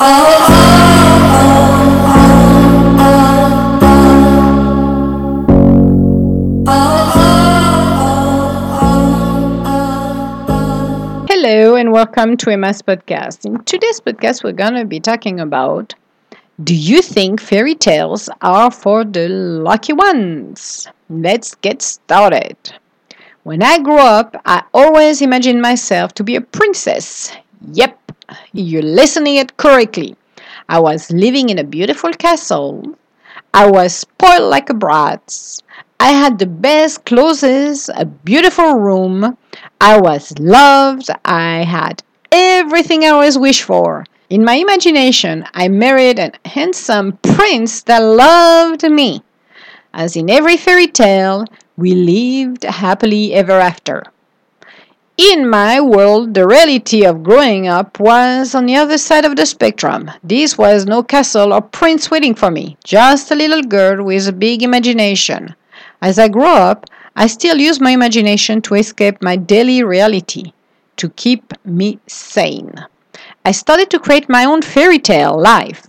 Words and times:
Hello 0.00 0.16
and 11.76 11.92
welcome 11.92 12.36
to 12.38 12.50
Emma's 12.50 12.82
podcast. 12.82 13.44
In 13.44 13.62
today's 13.62 14.00
podcast, 14.00 14.42
we're 14.42 14.50
going 14.50 14.74
to 14.74 14.84
be 14.84 14.98
talking 14.98 15.38
about 15.38 15.94
Do 16.64 16.74
you 16.74 17.00
think 17.00 17.40
fairy 17.40 17.76
tales 17.76 18.28
are 18.42 18.72
for 18.72 19.04
the 19.04 19.28
lucky 19.28 19.92
ones? 19.92 20.88
Let's 21.08 21.54
get 21.54 21.82
started. 21.82 22.56
When 23.44 23.62
I 23.62 23.78
grew 23.78 23.98
up, 23.98 24.34
I 24.44 24.64
always 24.74 25.22
imagined 25.22 25.62
myself 25.62 26.14
to 26.14 26.24
be 26.24 26.34
a 26.34 26.40
princess. 26.40 27.30
Yep, 27.72 28.03
you're 28.52 28.82
listening 28.82 29.36
it 29.36 29.56
correctly. 29.56 30.16
I 30.68 30.80
was 30.80 31.10
living 31.10 31.50
in 31.50 31.58
a 31.58 31.64
beautiful 31.64 32.12
castle. 32.12 32.96
I 33.52 33.70
was 33.70 33.94
spoiled 33.94 34.50
like 34.50 34.70
a 34.70 34.74
brat. 34.74 35.60
I 36.00 36.12
had 36.12 36.38
the 36.38 36.46
best 36.46 37.04
clothes, 37.04 37.90
a 37.94 38.04
beautiful 38.04 38.74
room. 38.74 39.36
I 39.80 40.00
was 40.00 40.38
loved. 40.38 41.08
I 41.24 41.64
had 41.64 42.02
everything 42.32 43.04
I 43.04 43.08
always 43.08 43.38
wished 43.38 43.62
for. 43.62 44.04
In 44.30 44.44
my 44.44 44.54
imagination, 44.54 45.44
I 45.54 45.68
married 45.68 46.18
a 46.18 46.32
handsome 46.46 47.18
prince 47.22 47.82
that 47.82 47.98
loved 47.98 48.82
me. 48.90 49.22
As 49.92 50.16
in 50.16 50.30
every 50.30 50.56
fairy 50.56 50.88
tale, 50.88 51.44
we 51.76 51.94
lived 51.94 52.64
happily 52.64 53.34
ever 53.34 53.60
after. 53.60 54.02
In 55.16 55.48
my 55.48 55.80
world, 55.80 56.34
the 56.34 56.44
reality 56.44 57.04
of 57.04 57.22
growing 57.22 57.68
up 57.68 58.00
was 58.00 58.52
on 58.52 58.66
the 58.66 58.74
other 58.74 58.98
side 58.98 59.24
of 59.24 59.36
the 59.36 59.46
spectrum. 59.46 60.10
This 60.24 60.58
was 60.58 60.86
no 60.86 61.04
castle 61.04 61.52
or 61.52 61.60
prince 61.60 62.10
waiting 62.10 62.34
for 62.34 62.50
me, 62.50 62.76
just 62.82 63.30
a 63.30 63.36
little 63.36 63.62
girl 63.62 64.04
with 64.04 64.26
a 64.26 64.32
big 64.32 64.64
imagination. 64.64 65.54
As 66.02 66.18
I 66.18 66.26
grow 66.26 66.54
up, 66.54 66.86
I 67.14 67.28
still 67.28 67.58
use 67.58 67.80
my 67.80 67.92
imagination 67.92 68.60
to 68.62 68.74
escape 68.74 69.22
my 69.22 69.36
daily 69.36 69.84
reality, 69.84 70.52
to 70.96 71.08
keep 71.10 71.52
me 71.64 72.00
sane. 72.08 72.74
I 73.44 73.52
started 73.52 73.90
to 73.90 74.00
create 74.00 74.28
my 74.28 74.44
own 74.44 74.62
fairy 74.62 74.98
tale 74.98 75.40
life 75.40 75.86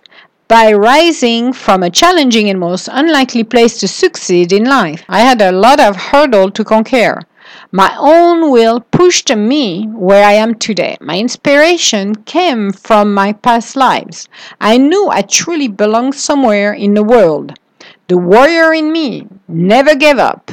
by 0.47 0.71
rising 0.71 1.51
from 1.51 1.81
a 1.81 1.89
challenging 1.89 2.47
and 2.51 2.59
most 2.59 2.89
unlikely 2.91 3.43
place 3.43 3.79
to 3.79 3.87
succeed 3.87 4.53
in 4.53 4.65
life. 4.65 5.03
I 5.09 5.21
had 5.21 5.41
a 5.41 5.51
lot 5.51 5.79
of 5.79 5.95
hurdle 5.95 6.51
to 6.51 6.63
conquer. 6.63 7.23
My 7.71 7.95
own 7.99 8.51
will 8.51 8.79
pushed 8.79 9.35
me 9.35 9.85
where 9.87 10.25
I 10.25 10.33
am 10.33 10.55
today. 10.55 10.97
My 11.01 11.17
inspiration 11.17 12.15
came 12.15 12.71
from 12.71 13.13
my 13.13 13.33
past 13.33 13.75
lives. 13.75 14.29
I 14.61 14.77
knew 14.77 15.09
I 15.09 15.21
truly 15.21 15.67
belonged 15.67 16.15
somewhere 16.15 16.73
in 16.73 16.93
the 16.93 17.03
world. 17.03 17.53
The 18.07 18.17
warrior 18.17 18.73
in 18.73 18.91
me 18.91 19.27
never 19.47 19.95
gave 19.95 20.19
up. 20.19 20.51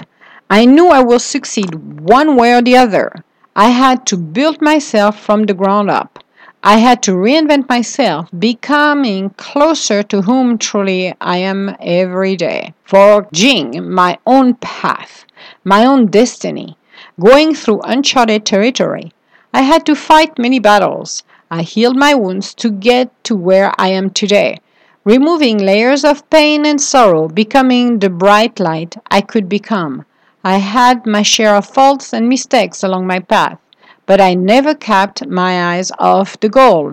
I 0.50 0.64
knew 0.64 0.88
I 0.88 1.00
will 1.00 1.18
succeed 1.18 1.74
one 2.00 2.36
way 2.36 2.54
or 2.54 2.62
the 2.62 2.76
other. 2.76 3.12
I 3.54 3.68
had 3.68 4.06
to 4.06 4.16
build 4.16 4.60
myself 4.60 5.20
from 5.20 5.44
the 5.44 5.54
ground 5.54 5.90
up. 5.90 6.18
I 6.64 6.78
had 6.78 7.02
to 7.02 7.12
reinvent 7.12 7.68
myself, 7.68 8.28
becoming 8.38 9.30
closer 9.30 10.02
to 10.04 10.22
whom 10.22 10.58
truly 10.58 11.12
I 11.20 11.38
am 11.38 11.74
every 11.80 12.36
day, 12.36 12.74
forging 12.84 13.90
my 13.90 14.18
own 14.26 14.54
path, 14.54 15.24
my 15.64 15.84
own 15.84 16.06
destiny, 16.06 16.76
going 17.18 17.54
through 17.54 17.80
uncharted 17.84 18.44
territory. 18.44 19.12
I 19.52 19.62
had 19.62 19.84
to 19.86 19.94
fight 19.94 20.38
many 20.38 20.58
battles. 20.58 21.22
I 21.50 21.62
healed 21.62 21.96
my 21.96 22.14
wounds 22.14 22.54
to 22.54 22.70
get 22.70 23.10
to 23.24 23.36
where 23.36 23.72
I 23.78 23.88
am 23.88 24.10
today 24.10 24.58
removing 25.04 25.58
layers 25.58 26.04
of 26.04 26.28
pain 26.30 26.64
and 26.64 26.80
sorrow, 26.80 27.28
becoming 27.28 27.98
the 27.98 28.08
bright 28.08 28.60
light 28.60 28.96
I 29.10 29.20
could 29.20 29.48
become. 29.48 30.04
I 30.44 30.58
had 30.58 31.06
my 31.06 31.22
share 31.22 31.56
of 31.56 31.66
faults 31.66 32.12
and 32.12 32.28
mistakes 32.28 32.82
along 32.82 33.06
my 33.06 33.18
path, 33.18 33.58
but 34.06 34.20
I 34.20 34.34
never 34.34 34.74
kept 34.74 35.26
my 35.26 35.74
eyes 35.74 35.90
off 35.98 36.38
the 36.38 36.48
goal. 36.48 36.92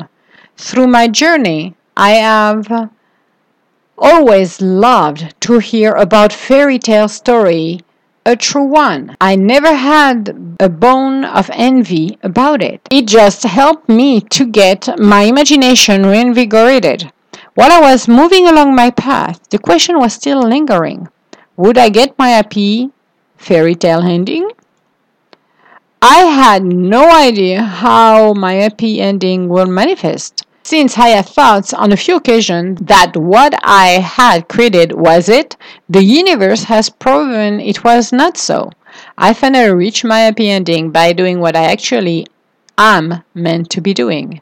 Through 0.57 0.87
my 0.87 1.07
journey, 1.07 1.75
I 1.95 2.11
have 2.11 2.89
always 3.97 4.61
loved 4.61 5.35
to 5.41 5.59
hear 5.59 5.93
about 5.93 6.33
fairy 6.33 6.79
tale 6.79 7.07
story 7.07 7.81
a 8.29 8.35
true 8.35 8.63
one. 8.63 9.17
I 9.19 9.35
never 9.35 9.73
had 9.73 10.55
a 10.59 10.69
bone 10.69 11.25
of 11.25 11.49
envy 11.51 12.19
about 12.21 12.61
it. 12.61 12.87
It 12.91 13.07
just 13.07 13.41
helped 13.41 13.89
me 13.89 14.21
to 14.37 14.45
get 14.45 14.87
my 14.99 15.23
imagination 15.23 16.05
reinvigorated. 16.05 17.11
While 17.55 17.71
I 17.71 17.81
was 17.81 18.07
moving 18.07 18.47
along 18.47 18.75
my 18.75 18.91
path, 18.91 19.39
the 19.49 19.57
question 19.57 19.97
was 19.97 20.13
still 20.13 20.41
lingering 20.43 21.07
Would 21.57 21.79
I 21.79 21.89
get 21.89 22.19
my 22.19 22.29
happy 22.29 22.91
fairy 23.35 23.73
tale 23.73 24.03
ending? 24.03 24.51
I 26.01 26.19
had 26.19 26.63
no 26.63 27.09
idea 27.09 27.63
how 27.63 28.33
my 28.33 28.53
happy 28.53 29.01
ending 29.01 29.49
will 29.49 29.65
manifest, 29.65 30.45
since 30.69 30.99
I 30.99 31.07
had 31.07 31.25
thought 31.25 31.73
on 31.73 31.91
a 31.91 31.97
few 31.97 32.17
occasions 32.17 32.77
that 32.81 33.17
what 33.17 33.55
I 33.63 33.87
had 34.19 34.47
created 34.47 34.91
was 34.91 35.27
it, 35.27 35.57
the 35.89 36.03
universe 36.03 36.65
has 36.65 36.91
proven 36.91 37.59
it 37.59 37.83
was 37.83 38.13
not 38.13 38.37
so. 38.37 38.69
I 39.17 39.33
finally 39.33 39.71
reached 39.71 40.05
my 40.05 40.19
happy 40.19 40.47
ending 40.47 40.91
by 40.91 41.13
doing 41.13 41.39
what 41.39 41.55
I 41.55 41.63
actually 41.63 42.27
am 42.77 43.23
meant 43.33 43.71
to 43.71 43.81
be 43.81 43.95
doing. 43.95 44.41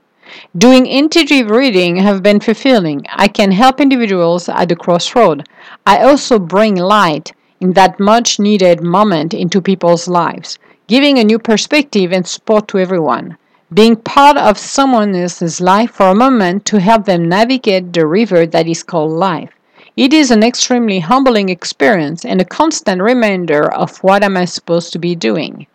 Doing 0.57 0.85
intuitive 0.85 1.49
reading 1.49 1.95
have 1.95 2.21
been 2.23 2.41
fulfilling. 2.41 3.05
I 3.13 3.29
can 3.29 3.53
help 3.53 3.79
individuals 3.79 4.49
at 4.49 4.67
the 4.67 4.75
crossroad. 4.75 5.47
I 5.85 5.99
also 5.99 6.39
bring 6.39 6.75
light 6.75 7.31
in 7.61 7.71
that 7.79 8.01
much 8.01 8.37
needed 8.37 8.83
moment 8.83 9.33
into 9.33 9.61
people's 9.61 10.09
lives, 10.09 10.59
giving 10.87 11.19
a 11.19 11.23
new 11.23 11.39
perspective 11.39 12.11
and 12.11 12.27
support 12.27 12.67
to 12.67 12.79
everyone. 12.79 13.37
Being 13.73 13.97
part 13.97 14.37
of 14.37 14.57
someone 14.57 15.13
else's 15.13 15.59
life 15.59 15.91
for 15.91 16.07
a 16.07 16.15
moment 16.15 16.63
to 16.67 16.79
help 16.79 17.03
them 17.03 17.27
navigate 17.27 17.91
the 17.91 18.07
river 18.07 18.45
that 18.45 18.65
is 18.65 18.81
called 18.81 19.11
life. 19.11 19.51
It 19.97 20.13
is 20.13 20.31
an 20.31 20.41
extremely 20.41 20.99
humbling 20.99 21.49
experience 21.49 22.23
and 22.23 22.39
a 22.39 22.45
constant 22.45 23.01
reminder 23.01 23.69
of 23.73 23.97
what 23.97 24.23
am 24.23 24.37
I 24.37 24.45
supposed 24.45 24.93
to 24.93 24.99
be 24.99 25.15
doing. 25.15 25.67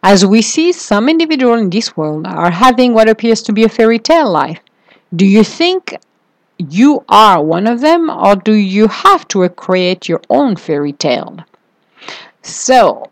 As 0.00 0.24
we 0.24 0.42
see, 0.42 0.70
some 0.70 1.08
individuals 1.08 1.60
in 1.60 1.70
this 1.70 1.96
world 1.96 2.24
are 2.24 2.52
having 2.52 2.94
what 2.94 3.08
appears 3.08 3.42
to 3.42 3.52
be 3.52 3.64
a 3.64 3.68
fairy 3.68 3.98
tale 3.98 4.30
life. 4.30 4.60
Do 5.16 5.26
you 5.26 5.42
think 5.42 5.96
you 6.56 7.04
are 7.08 7.42
one 7.42 7.66
of 7.66 7.80
them, 7.80 8.10
or 8.10 8.36
do 8.36 8.52
you 8.52 8.86
have 8.86 9.26
to 9.28 9.48
create 9.48 10.08
your 10.08 10.20
own 10.30 10.54
fairy 10.54 10.92
tale? 10.92 11.38
So, 12.42 13.10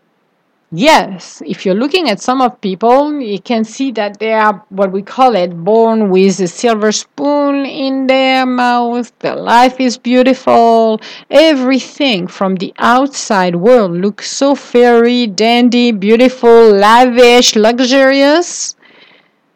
Yes, 0.71 1.41
if 1.47 1.65
you're 1.65 1.73
looking 1.73 2.09
at 2.09 2.21
some 2.21 2.41
of 2.41 2.61
people, 2.61 3.19
you 3.19 3.39
can 3.39 3.63
see 3.63 3.91
that 3.93 4.19
they 4.19 4.33
are 4.33 4.63
what 4.69 4.91
we 4.91 5.01
call 5.01 5.35
it 5.35 5.63
born 5.63 6.11
with 6.11 6.39
a 6.39 6.47
silver 6.47 6.91
spoon 6.91 7.65
in 7.65 8.05
their 8.05 8.45
mouth. 8.45 9.11
Their 9.17 9.35
life 9.35 9.79
is 9.79 9.97
beautiful. 9.97 11.01
Everything 11.31 12.27
from 12.27 12.55
the 12.57 12.71
outside 12.77 13.55
world 13.55 13.93
looks 13.93 14.29
so 14.29 14.53
fairy, 14.53 15.25
dandy, 15.25 15.91
beautiful, 15.91 16.69
lavish, 16.69 17.55
luxurious. 17.55 18.75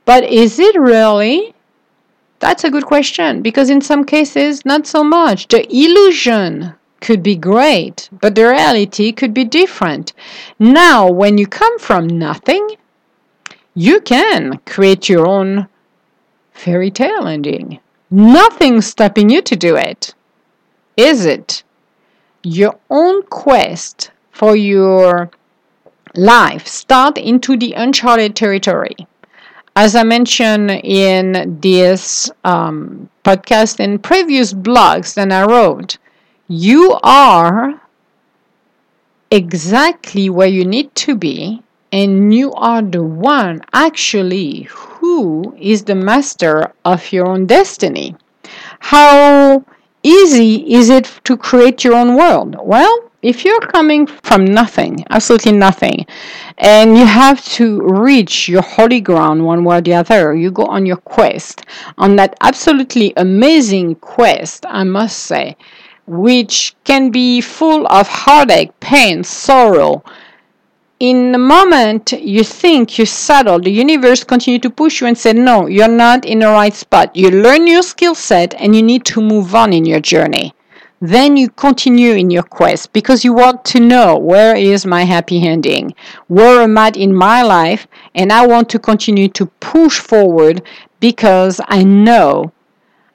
But 0.06 0.24
is 0.24 0.57
it 0.57 0.75
really? 0.75 1.53
That's 2.40 2.63
a 2.63 2.72
good 2.72 2.88
question 2.88 3.44
because 3.44 3.69
in 3.69 3.81
some 3.81 4.03
cases, 4.03 4.66
not 4.66 4.88
so 4.88 5.03
much. 5.03 5.47
The 5.50 5.63
illusion 5.72 6.74
could 7.03 7.21
be 7.21 7.35
great, 7.35 8.09
but 8.21 8.33
the 8.33 8.47
reality 8.47 9.11
could 9.11 9.33
be 9.33 9.43
different. 9.43 10.13
Now, 10.57 11.11
when 11.11 11.37
you 11.37 11.45
come 11.45 11.77
from 11.77 12.07
nothing, 12.07 12.77
you 13.75 13.99
can 13.99 14.59
create 14.65 15.09
your 15.09 15.27
own 15.27 15.67
fairy 16.53 16.89
tale 16.89 17.27
ending. 17.27 17.79
Nothing's 18.09 18.87
stopping 18.87 19.29
you 19.29 19.41
to 19.41 19.55
do 19.55 19.75
it. 19.75 20.15
Is 20.95 21.25
it? 21.25 21.63
Your 22.41 22.79
own 22.89 23.23
quest 23.23 24.11
for 24.31 24.56
your 24.56 25.29
life 26.15 26.65
start 26.67 27.17
into 27.17 27.57
the 27.57 27.73
uncharted 27.73 28.33
territory. 28.35 28.95
As 29.75 29.95
I 29.95 30.03
mentioned 30.03 30.71
in 30.71 31.59
this 31.59 32.31
um, 32.45 33.09
podcast 33.25 33.79
and 33.79 34.01
previous 34.01 34.53
blogs 34.53 35.15
that 35.15 35.31
I 35.31 35.44
wrote, 35.45 35.97
you 36.53 37.00
are 37.01 37.81
exactly 39.31 40.29
where 40.29 40.47
you 40.47 40.63
need 40.63 40.94
to 40.94 41.15
be 41.15 41.63
and 41.91 42.33
you 42.33 42.53
are 42.53 42.83
the 42.83 43.01
one 43.01 43.59
actually 43.73 44.67
who 44.69 45.55
is 45.59 45.83
the 45.83 45.95
master 45.95 46.71
of 46.85 47.11
your 47.11 47.27
own 47.27 47.47
destiny. 47.47 48.15
How 48.79 49.65
easy 50.03 50.73
is 50.73 50.89
it 50.89 51.05
to 51.23 51.35
create 51.38 51.83
your 51.83 51.95
own 51.95 52.15
world? 52.15 52.56
Well, 52.59 53.11
if 53.23 53.45
you're 53.45 53.61
coming 53.61 54.06
from 54.06 54.45
nothing, 54.45 55.03
absolutely 55.09 55.53
nothing, 55.53 56.06
and 56.57 56.97
you 56.97 57.06
have 57.06 57.44
to 57.57 57.81
reach 57.81 58.49
your 58.49 58.61
holy 58.61 58.99
ground 58.99 59.44
one 59.44 59.63
way 59.63 59.77
or 59.77 59.81
the 59.81 59.94
other, 59.95 60.35
you 60.35 60.51
go 60.51 60.65
on 60.65 60.85
your 60.85 60.97
quest, 60.97 61.65
on 61.97 62.15
that 62.17 62.35
absolutely 62.41 63.13
amazing 63.17 63.95
quest, 63.95 64.65
I 64.67 64.83
must 64.83 65.19
say, 65.19 65.56
which 66.07 66.75
can 66.83 67.11
be 67.11 67.41
full 67.41 67.88
of 67.88 68.07
heartache, 68.07 68.77
pain, 68.79 69.23
sorrow. 69.23 70.03
In 71.00 71.31
the 71.31 71.38
moment 71.38 72.11
you 72.13 72.44
think 72.44 72.97
you 72.97 73.05
settled, 73.05 73.63
the 73.63 73.71
universe 73.71 74.23
continue 74.23 74.59
to 74.59 74.69
push 74.69 75.01
you 75.01 75.07
and 75.07 75.17
say, 75.17 75.33
no, 75.33 75.67
you're 75.67 75.88
not 75.88 76.25
in 76.25 76.39
the 76.39 76.47
right 76.47 76.73
spot. 76.73 77.15
You 77.15 77.29
learn 77.31 77.67
your 77.67 77.83
skill 77.83 78.15
set 78.15 78.53
and 78.55 78.75
you 78.75 78.81
need 78.81 79.05
to 79.05 79.21
move 79.21 79.53
on 79.55 79.73
in 79.73 79.85
your 79.85 80.00
journey 80.00 80.53
then 81.05 81.35
you 81.35 81.50
continue 81.50 82.13
in 82.13 82.31
your 82.31 82.44
quest 82.44 82.94
because 82.94 83.25
you 83.25 83.33
want 83.33 83.65
to 83.65 83.77
know 83.77 84.17
where 84.17 84.56
is 84.56 84.85
my 84.85 85.03
happy 85.03 85.45
ending 85.45 85.94
where 86.29 86.61
am 86.61 86.77
i 86.77 86.89
in 86.95 87.13
my 87.13 87.41
life 87.41 87.85
and 88.15 88.31
i 88.31 88.47
want 88.47 88.69
to 88.69 88.79
continue 88.79 89.27
to 89.27 89.45
push 89.59 89.99
forward 89.99 90.61
because 91.01 91.59
i 91.67 91.83
know 91.83 92.52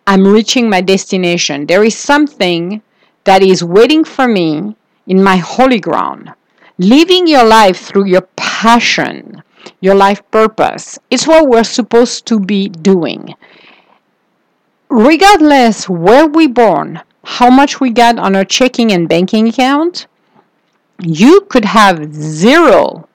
i'm 0.08 0.26
reaching 0.26 0.70
my 0.70 0.80
destination. 0.80 1.66
There 1.66 1.84
is 1.84 1.96
something 1.96 2.82
that 3.24 3.42
is 3.42 3.62
waiting 3.62 4.04
for 4.04 4.26
me 4.26 4.74
in 5.06 5.22
my 5.22 5.36
holy 5.36 5.80
ground. 5.80 6.32
Living 6.78 7.26
your 7.26 7.44
life 7.44 7.78
through 7.86 8.06
your 8.06 8.26
passion 8.36 9.42
your 9.80 9.94
life 9.94 10.22
purpose 10.30 10.98
is 11.10 11.26
what 11.26 11.48
we're 11.48 11.64
supposed 11.64 12.26
to 12.26 12.40
be 12.40 12.68
doing. 12.68 13.34
Regardless 14.88 15.88
where 15.88 16.26
we 16.26 16.46
born 16.46 17.02
how 17.24 17.50
much 17.50 17.78
we 17.78 17.90
got 17.90 18.18
on 18.18 18.34
our 18.34 18.44
checking 18.44 18.90
and 18.90 19.08
banking 19.08 19.48
account, 19.48 20.06
you 21.02 21.42
could 21.50 21.66
have 21.66 22.14
zero 22.14 23.06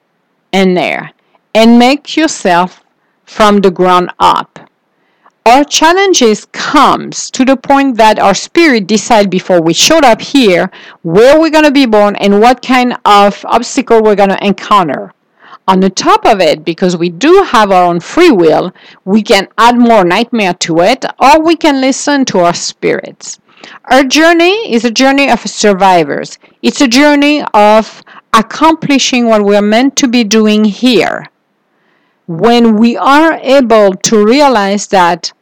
in 0.52 0.74
there 0.74 1.10
and 1.54 1.78
make 1.78 2.16
yourself 2.16 2.84
from 3.24 3.60
the 3.60 3.70
ground 3.72 4.12
up. 4.20 4.70
Our 5.46 5.62
challenges 5.62 6.46
comes 6.52 7.30
to 7.32 7.44
the 7.44 7.58
point 7.58 7.98
that 7.98 8.18
our 8.18 8.32
spirit 8.32 8.86
decide 8.86 9.28
before 9.28 9.60
we 9.60 9.74
showed 9.74 10.02
up 10.02 10.22
here 10.22 10.70
where 11.02 11.38
we're 11.38 11.50
going 11.50 11.64
to 11.66 11.70
be 11.70 11.84
born 11.84 12.16
and 12.16 12.40
what 12.40 12.62
kind 12.62 12.96
of 13.04 13.44
obstacle 13.44 14.02
we're 14.02 14.14
going 14.14 14.30
to 14.30 14.42
encounter. 14.42 15.12
On 15.68 15.80
the 15.80 15.90
top 15.90 16.24
of 16.24 16.40
it, 16.40 16.64
because 16.64 16.96
we 16.96 17.10
do 17.10 17.42
have 17.42 17.70
our 17.70 17.84
own 17.84 18.00
free 18.00 18.30
will, 18.30 18.72
we 19.04 19.22
can 19.22 19.48
add 19.58 19.78
more 19.78 20.02
nightmare 20.02 20.54
to 20.60 20.80
it 20.80 21.04
or 21.18 21.42
we 21.42 21.56
can 21.56 21.78
listen 21.78 22.24
to 22.24 22.38
our 22.38 22.54
spirits. 22.54 23.38
Our 23.84 24.02
journey 24.02 24.72
is 24.72 24.86
a 24.86 24.90
journey 24.90 25.28
of 25.30 25.40
survivors. 25.40 26.38
It's 26.62 26.80
a 26.80 26.88
journey 26.88 27.44
of 27.52 28.02
accomplishing 28.32 29.26
what 29.26 29.44
we're 29.44 29.60
meant 29.60 29.96
to 29.96 30.08
be 30.08 30.24
doing 30.24 30.64
here. 30.64 31.28
When 32.26 32.76
we 32.76 32.96
are 32.96 33.34
able 33.42 33.94
to 33.94 34.24
realize 34.24 34.86
that 34.88 35.32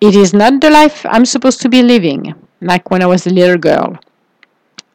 it 0.00 0.14
is 0.14 0.34
not 0.34 0.60
the 0.60 0.68
life 0.68 1.06
I'm 1.08 1.24
supposed 1.24 1.62
to 1.62 1.68
be 1.68 1.82
living, 1.82 2.34
like 2.60 2.90
when 2.90 3.02
I 3.02 3.06
was 3.06 3.26
a 3.26 3.30
little 3.30 3.56
girl, 3.56 3.98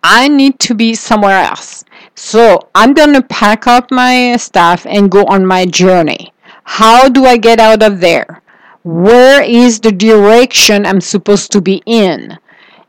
I 0.04 0.28
need 0.28 0.60
to 0.60 0.76
be 0.76 0.94
somewhere 0.94 1.40
else. 1.40 1.84
So 2.16 2.70
I'm 2.76 2.94
going 2.94 3.14
to 3.14 3.22
pack 3.22 3.68
up 3.68 3.90
my 3.90 4.38
stuff 4.38 4.86
and 4.86 5.10
go 5.10 5.26
on 5.26 5.46
my 5.46 5.66
journey. 5.66 6.34
How 6.64 7.10
do 7.10 7.26
I 7.26 7.38
get 7.38 7.60
out 7.60 7.82
of 7.82 8.00
there? 8.00 8.42
Where 8.84 9.42
is 9.42 9.80
the 9.80 9.92
direction 9.92 10.86
I'm 10.86 11.02
supposed 11.02 11.52
to 11.54 11.62
be 11.62 11.82
in? 11.86 12.38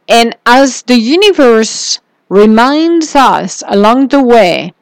And 0.09 0.37
as 0.47 0.83
the 0.83 0.97
universe 0.97 2.01
reminds 2.29 3.17
us 3.17 3.63
along 3.67 4.09
the 4.09 4.23
way, 4.23 4.75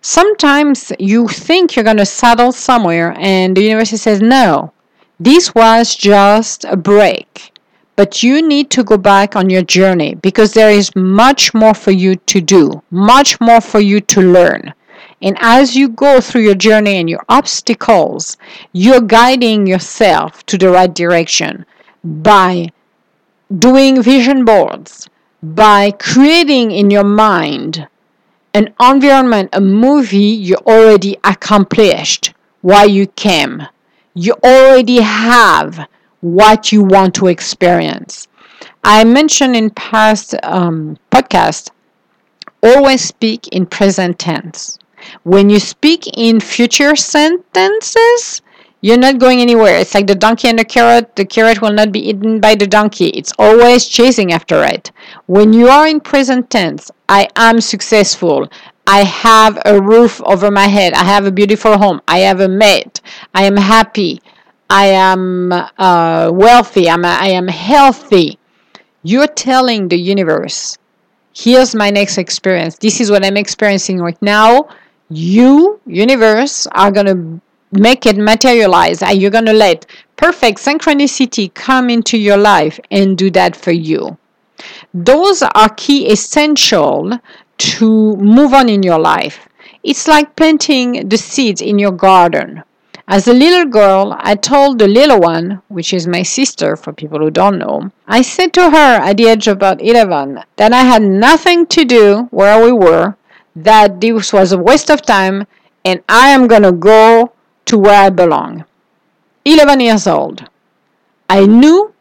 sometimes 0.00 0.92
you 0.98 1.28
think 1.28 1.76
you're 1.76 1.84
going 1.84 1.96
to 1.96 2.06
settle 2.06 2.52
somewhere, 2.52 3.14
and 3.18 3.56
the 3.56 3.62
universe 3.62 3.90
says, 3.90 4.20
No, 4.20 4.72
this 5.18 5.54
was 5.54 5.94
just 5.94 6.64
a 6.64 6.76
break. 6.76 7.58
But 7.96 8.22
you 8.22 8.40
need 8.40 8.70
to 8.70 8.82
go 8.82 8.96
back 8.96 9.36
on 9.36 9.50
your 9.50 9.62
journey 9.62 10.14
because 10.14 10.54
there 10.54 10.70
is 10.70 10.96
much 10.96 11.52
more 11.52 11.74
for 11.74 11.90
you 11.90 12.16
to 12.16 12.40
do, 12.40 12.82
much 12.90 13.38
more 13.40 13.60
for 13.60 13.80
you 13.80 14.00
to 14.00 14.22
learn. 14.22 14.72
And 15.20 15.36
as 15.40 15.76
you 15.76 15.90
go 15.90 16.20
through 16.20 16.42
your 16.42 16.54
journey 16.54 16.96
and 16.96 17.10
your 17.10 17.22
obstacles, 17.28 18.38
you're 18.72 19.02
guiding 19.02 19.66
yourself 19.66 20.46
to 20.46 20.56
the 20.56 20.70
right 20.70 20.94
direction 20.94 21.66
by 22.02 22.72
doing 23.58 24.02
vision 24.02 24.46
boards, 24.46 25.10
by 25.42 25.90
creating 25.90 26.70
in 26.70 26.90
your 26.90 27.04
mind 27.04 27.86
an 28.54 28.74
environment, 28.80 29.50
a 29.52 29.60
movie 29.60 30.18
you 30.18 30.56
already 30.66 31.16
accomplished 31.24 32.32
why 32.62 32.84
you 32.84 33.06
came. 33.06 33.62
You 34.14 34.34
already 34.44 35.00
have 35.00 35.86
what 36.20 36.72
you 36.72 36.82
want 36.82 37.14
to 37.16 37.28
experience. 37.28 38.28
I 38.84 39.04
mentioned 39.04 39.56
in 39.56 39.70
past 39.70 40.34
um, 40.42 40.98
podcast, 41.10 41.70
always 42.62 43.02
speak 43.02 43.48
in 43.48 43.66
present 43.66 44.18
tense. 44.18 44.78
When 45.22 45.48
you 45.48 45.60
speak 45.60 46.06
in 46.18 46.40
future 46.40 46.96
sentences, 46.96 48.42
you're 48.82 48.98
not 48.98 49.18
going 49.18 49.40
anywhere. 49.40 49.78
It's 49.78 49.94
like 49.94 50.06
the 50.06 50.14
donkey 50.14 50.48
and 50.48 50.58
the 50.58 50.64
carrot. 50.64 51.14
The 51.16 51.24
carrot 51.24 51.60
will 51.60 51.72
not 51.72 51.92
be 51.92 52.08
eaten 52.08 52.40
by 52.40 52.54
the 52.54 52.66
donkey. 52.66 53.08
It's 53.08 53.32
always 53.38 53.86
chasing 53.86 54.32
after 54.32 54.64
it. 54.64 54.90
When 55.26 55.52
you 55.52 55.68
are 55.68 55.86
in 55.86 56.00
present 56.00 56.50
tense, 56.50 56.90
I 57.10 57.28
am 57.34 57.60
successful. 57.60 58.48
I 58.86 59.02
have 59.02 59.60
a 59.64 59.82
roof 59.82 60.22
over 60.24 60.48
my 60.48 60.68
head. 60.68 60.92
I 60.92 61.02
have 61.02 61.26
a 61.26 61.32
beautiful 61.32 61.76
home. 61.76 62.00
I 62.06 62.18
have 62.20 62.38
a 62.38 62.48
mate. 62.48 63.00
I 63.34 63.46
am 63.46 63.56
happy. 63.56 64.22
I 64.70 64.86
am 64.86 65.50
uh, 65.52 66.30
wealthy. 66.32 66.88
I'm, 66.88 67.04
I 67.04 67.30
am 67.30 67.48
healthy. 67.48 68.38
You're 69.02 69.26
telling 69.26 69.88
the 69.88 69.98
universe, 69.98 70.78
here's 71.34 71.74
my 71.74 71.90
next 71.90 72.16
experience. 72.16 72.78
This 72.78 73.00
is 73.00 73.10
what 73.10 73.24
I'm 73.24 73.36
experiencing 73.36 73.98
right 74.00 74.22
now. 74.22 74.68
You, 75.08 75.80
universe, 75.86 76.68
are 76.68 76.92
going 76.92 77.06
to 77.06 77.40
make 77.72 78.06
it 78.06 78.18
materialize 78.18 79.02
and 79.02 79.20
you're 79.20 79.32
going 79.32 79.46
to 79.46 79.52
let 79.52 79.84
perfect 80.16 80.60
synchronicity 80.60 81.52
come 81.54 81.90
into 81.90 82.16
your 82.16 82.36
life 82.36 82.78
and 82.92 83.18
do 83.18 83.32
that 83.32 83.56
for 83.56 83.72
you 83.72 84.16
those 84.94 85.42
are 85.42 85.68
key 85.76 86.08
essential 86.10 87.18
to 87.58 88.16
move 88.16 88.54
on 88.54 88.68
in 88.68 88.82
your 88.82 88.98
life 88.98 89.48
it's 89.82 90.08
like 90.08 90.36
planting 90.36 91.08
the 91.08 91.16
seeds 91.16 91.60
in 91.60 91.78
your 91.78 91.92
garden 91.92 92.62
as 93.12 93.26
a 93.26 93.34
little 93.34 93.64
girl, 93.64 94.16
I 94.20 94.36
told 94.36 94.78
the 94.78 94.86
little 94.86 95.18
one, 95.18 95.62
which 95.66 95.92
is 95.92 96.06
my 96.06 96.22
sister 96.22 96.76
for 96.76 96.92
people 96.92 97.18
who 97.18 97.32
don't 97.32 97.58
know, 97.58 97.90
I 98.06 98.22
said 98.22 98.52
to 98.52 98.70
her 98.70 99.00
at 99.02 99.16
the 99.16 99.26
age 99.26 99.48
of 99.48 99.56
about 99.56 99.82
11 99.82 100.44
that 100.54 100.72
I 100.72 100.82
had 100.82 101.02
nothing 101.02 101.66
to 101.74 101.84
do 101.84 102.28
where 102.30 102.62
we 102.64 102.70
were, 102.70 103.16
that 103.56 104.00
this 104.00 104.32
was 104.32 104.52
a 104.52 104.58
waste 104.58 104.90
of 104.90 105.02
time, 105.02 105.48
and 105.84 106.04
I 106.08 106.28
am 106.28 106.46
going 106.46 106.62
to 106.62 106.70
go 106.70 107.32
to 107.64 107.78
where 107.78 108.00
I 108.00 108.10
belong. 108.10 108.64
11 109.44 109.80
years 109.80 110.06
old. 110.06 110.48
I 111.28 111.46
knew 111.46 111.92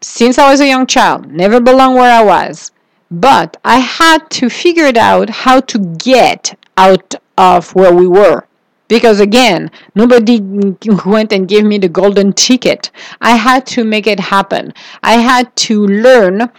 since 0.00 0.38
I 0.38 0.50
was 0.50 0.60
a 0.60 0.68
young 0.68 0.86
child, 0.86 1.30
never 1.30 1.60
belonged 1.60 1.96
where 1.96 2.12
I 2.12 2.22
was, 2.22 2.72
but 3.10 3.56
I 3.64 3.78
had 3.78 4.30
to 4.30 4.48
figure 4.48 4.84
it 4.84 4.96
out 4.96 5.30
how 5.30 5.60
to 5.60 5.78
get 5.96 6.58
out 6.76 7.14
of 7.36 7.74
where 7.74 7.94
we 7.94 8.06
were. 8.06 8.44
Because 8.88 9.20
again, 9.20 9.70
nobody 9.94 10.40
went 11.06 11.32
and 11.32 11.46
gave 11.48 11.64
me 11.64 11.78
the 11.78 11.88
golden 11.88 12.32
ticket. 12.32 12.90
I 13.20 13.36
had 13.36 13.64
to 13.66 13.84
make 13.84 14.06
it 14.06 14.18
happen. 14.18 14.74
I 15.02 15.14
had 15.14 15.54
to 15.68 15.86
learn 15.86 16.50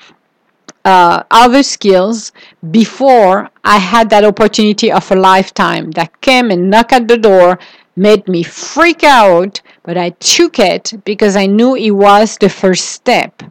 uh, 0.85 1.23
other 1.29 1.63
skills 1.63 2.31
before 2.71 3.49
I 3.63 3.77
had 3.77 4.09
that 4.09 4.23
opportunity 4.23 4.91
of 4.91 5.11
a 5.11 5.15
lifetime 5.15 5.91
that 5.91 6.21
came 6.21 6.51
and 6.51 6.69
knocked 6.69 6.93
at 6.93 7.07
the 7.07 7.17
door 7.17 7.59
made 7.95 8.27
me 8.27 8.43
freak 8.43 9.03
out, 9.03 9.61
but 9.83 9.97
I 9.97 10.11
took 10.11 10.59
it 10.59 10.93
because 11.05 11.35
I 11.35 11.45
knew 11.45 11.75
it 11.75 11.91
was 11.91 12.37
the 12.37 12.49
first 12.49 12.85
step. 12.85 13.43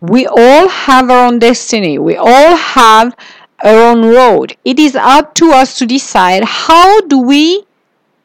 We 0.00 0.26
all 0.26 0.68
have 0.68 1.10
our 1.10 1.26
own 1.26 1.38
destiny. 1.38 1.98
We 1.98 2.16
all 2.16 2.56
have 2.56 3.14
our 3.64 3.90
own 3.90 4.04
road. 4.04 4.56
It 4.64 4.78
is 4.78 4.96
up 4.96 5.34
to 5.36 5.52
us 5.52 5.78
to 5.78 5.86
decide 5.86 6.44
how 6.44 7.00
do 7.02 7.18
we 7.18 7.64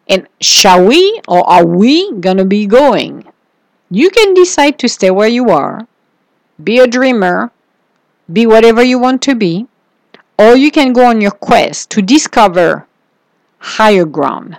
and 0.09 0.27
shall 0.41 0.85
we 0.85 1.21
or 1.27 1.47
are 1.47 1.65
we 1.65 2.11
going 2.13 2.37
to 2.37 2.45
be 2.45 2.65
going? 2.65 3.25
You 3.89 4.09
can 4.09 4.33
decide 4.33 4.79
to 4.79 4.89
stay 4.89 5.11
where 5.11 5.27
you 5.27 5.49
are, 5.49 5.87
be 6.61 6.79
a 6.79 6.87
dreamer, 6.87 7.51
be 8.31 8.45
whatever 8.45 8.83
you 8.83 8.99
want 8.99 9.21
to 9.23 9.35
be, 9.35 9.67
or 10.37 10.55
you 10.55 10.71
can 10.71 10.93
go 10.93 11.05
on 11.05 11.21
your 11.21 11.31
quest 11.31 11.89
to 11.91 12.01
discover 12.01 12.85
higher 13.59 14.05
ground. 14.05 14.57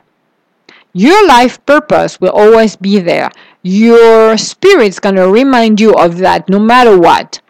Your 0.93 1.27
life 1.27 1.65
purpose 1.67 2.21
will 2.21 2.31
always 2.31 2.77
be 2.77 2.99
there. 2.99 3.31
Your 3.63 4.39
spirit's 4.39 4.99
going 4.99 5.17
to 5.17 5.29
remind 5.29 5.81
you 5.81 5.95
of 5.95 6.19
that 6.19 6.49
no 6.49 6.59
matter 6.59 6.99
what. 6.99 7.41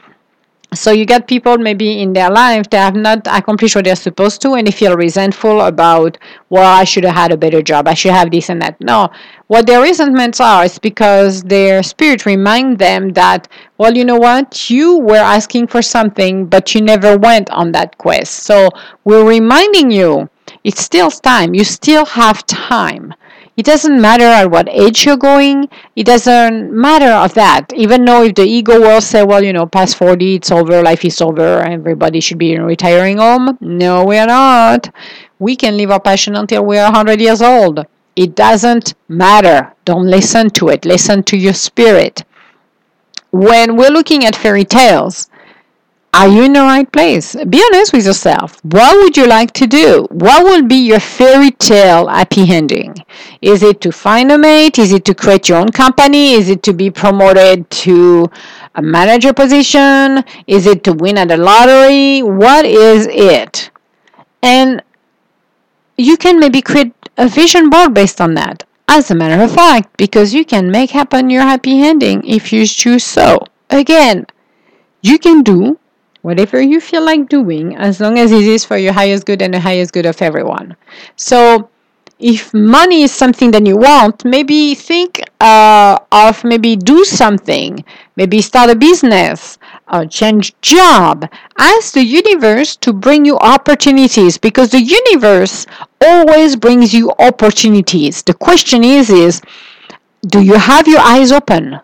So 0.75 0.91
you 0.91 1.07
get 1.07 1.27
people 1.27 1.57
maybe 1.57 2.03
in 2.03 2.13
their 2.13 2.29
life 2.29 2.69
they 2.69 2.77
have 2.77 2.95
not 2.95 3.27
accomplished 3.27 3.75
what 3.75 3.87
they're 3.87 3.97
supposed 3.97 4.43
to 4.43 4.53
and 4.53 4.67
they 4.67 4.71
feel 4.71 4.97
resentful 4.97 5.63
about, 5.63 6.19
well, 6.51 6.67
I 6.79 6.85
should 6.85 7.05
have 7.05 7.15
had 7.15 7.33
a 7.33 7.39
better 7.39 7.63
job. 7.63 7.89
I 7.89 7.95
should 7.95 8.13
have 8.13 8.31
this 8.31 8.51
and 8.51 8.61
that. 8.61 8.79
No. 8.79 9.09
What 9.47 9.67
their 9.67 9.81
resentments 9.81 10.41
are 10.41 10.67
is 10.67 10.79
because 10.79 11.43
their 11.43 11.83
spirit 11.83 12.27
remind 12.27 12.79
them 12.79 13.15
that, 13.15 13.49
well, 13.79 13.97
you 13.97 14.05
know 14.05 14.19
what? 14.19 14.69
You 14.69 14.99
were 14.99 15.17
asking 15.17 15.69
for 15.69 15.81
something, 15.81 16.45
but 16.45 16.75
you 16.75 16.83
never 16.83 17.17
went 17.17 17.49
on 17.49 17.73
that 17.73 17.97
quest. 17.97 18.45
So 18.45 18.69
we're 19.05 19.27
reminding 19.27 19.91
you 19.91 20.29
it's 20.65 20.83
still 20.83 21.11
time. 21.11 21.55
You 21.55 21.65
still 21.65 22.05
have 22.05 22.45
time. 22.45 23.15
It 23.59 23.67
doesn't 23.67 24.01
matter 24.01 24.23
at 24.23 24.53
what 24.53 24.69
age 24.69 25.05
you're 25.05 25.17
going. 25.17 25.69
It 25.97 26.07
doesn't 26.07 26.73
matter 26.73 27.11
of 27.11 27.35
that. 27.35 27.73
Even 27.75 28.05
though 28.05 28.23
if 28.23 28.37
the 28.37 28.45
ego 28.45 28.79
will 28.81 29.01
say, 29.01 29.25
well, 29.25 29.43
you 29.43 29.53
know, 29.53 29.67
past 29.67 29.97
40, 29.97 30.37
it's 30.37 30.53
over, 30.53 30.81
life 30.81 31.05
is 31.05 31.21
over, 31.21 31.59
everybody 31.59 32.21
should 32.21 32.39
be 32.39 32.53
in 32.53 32.61
a 32.61 32.65
retiring 32.65 33.19
home. 33.19 33.59
No, 33.61 34.05
we're 34.05 34.27
not. 34.27 34.95
We 35.41 35.57
can 35.57 35.77
live 35.77 35.91
our 35.91 35.99
passion 35.99 36.37
until 36.37 36.65
we 36.65 36.79
are 36.79 36.85
100 36.85 37.21
years 37.21 37.43
old. 37.43 37.85
It 38.15 38.37
doesn't 38.37 38.95
matter. 39.09 39.75
Don't 39.85 40.07
listen 40.07 40.51
to 40.51 40.69
it. 40.69 40.85
Listen 40.85 41.25
to 41.25 41.37
your 41.37 41.55
spirit. 41.55 42.23
When 43.33 43.75
we're 43.75 43.91
looking 43.91 44.25
at 44.25 44.37
fairy 44.37 44.65
tales, 44.65 45.31
are 46.15 46.29
you 46.29 46.43
in 46.43 46.53
the 46.55 46.61
right 46.61 46.91
place? 46.91 47.37
Be 47.49 47.63
honest 47.67 47.93
with 47.93 48.07
yourself. 48.07 48.65
What 48.65 48.97
would 48.97 49.17
you 49.17 49.27
like 49.27 49.53
to 49.53 49.67
do? 49.67 50.07
What 50.11 50.45
will 50.45 50.63
be 50.63 50.77
your 50.77 51.01
fairy 51.01 51.51
tale 51.51 52.09
happy 52.09 52.51
ending? 52.51 52.95
Is 53.43 53.63
it 53.63 53.81
to 53.83 53.93
find 53.93 54.33
a 54.33 54.39
mate? 54.39 54.79
Is 54.79 54.93
it 54.93 55.05
to 55.05 55.15
create 55.15 55.49
your 55.49 55.59
own 55.59 55.71
company? 55.71 56.33
Is 56.33 56.49
it 56.49 56.63
to 56.65 56.73
be 56.73 56.91
promoted 56.91 57.69
to 57.85 58.31
a 58.75 58.83
manager 58.83 59.33
position? 59.33 60.25
Is 60.47 60.67
it 60.67 60.83
to 60.85 60.93
win 60.93 61.19
at 61.19 61.29
the 61.29 61.37
lottery? 61.37 62.23
What 62.23 62.65
is 62.65 63.07
it? 63.11 63.71
And 64.43 64.83
you 65.97 66.17
can 66.17 66.41
maybe 66.41 66.63
create 66.63 66.95
a 67.17 67.29
vision 67.29 67.71
board 67.71 67.93
based 67.93 68.21
on 68.21 68.35
that. 68.35 68.65
As 68.89 69.11
a 69.11 69.15
matter 69.15 69.43
of 69.43 69.53
fact, 69.53 69.97
because 69.99 70.33
you 70.33 70.45
can 70.45 70.71
make 70.71 70.91
happen 70.91 71.29
your 71.29 71.43
happy 71.43 71.83
ending 71.83 72.27
if 72.27 72.53
you 72.53 72.67
choose 72.67 73.05
so. 73.05 73.45
Again, 73.69 74.27
you 75.03 75.19
can 75.19 75.43
do 75.43 75.79
whatever 76.29 76.61
you 76.61 76.79
feel 76.81 77.05
like 77.11 77.29
doing 77.29 77.75
as 77.77 78.01
long 78.01 78.19
as 78.19 78.31
it 78.31 78.47
is 78.57 78.65
for 78.65 78.77
your 78.77 78.93
highest 78.93 79.25
good 79.25 79.41
and 79.43 79.55
the 79.55 79.61
highest 79.61 79.93
good 79.93 80.07
of 80.07 80.21
everyone. 80.21 80.77
So 81.17 81.71
if 82.19 82.53
money 82.53 83.03
is 83.03 83.13
something 83.13 83.51
that 83.53 83.65
you 83.67 83.77
want, 83.77 84.25
maybe 84.25 84.75
think 84.75 85.23
uh, 85.41 85.99
of 86.11 86.43
maybe 86.45 86.77
do 86.77 87.05
something, 87.05 87.85
maybe 88.17 88.43
start 88.43 88.71
a 88.71 88.77
business, 88.77 89.59
change 90.11 90.55
job. 90.61 91.31
Ask 91.57 91.95
the 91.95 92.03
universe 92.03 92.77
to 92.77 92.93
bring 92.93 93.25
you 93.25 93.39
opportunities 93.39 94.37
because 94.37 94.71
the 94.71 94.83
universe 94.83 95.67
always 96.05 96.57
brings 96.57 96.93
you 96.93 97.13
opportunities. 97.19 98.23
The 98.23 98.35
question 98.35 98.85
is, 98.85 99.11
is 99.11 99.41
do 100.27 100.43
you 100.43 100.55
have 100.55 100.89
your 100.89 101.01
eyes 101.01 101.31
open? 101.33 101.81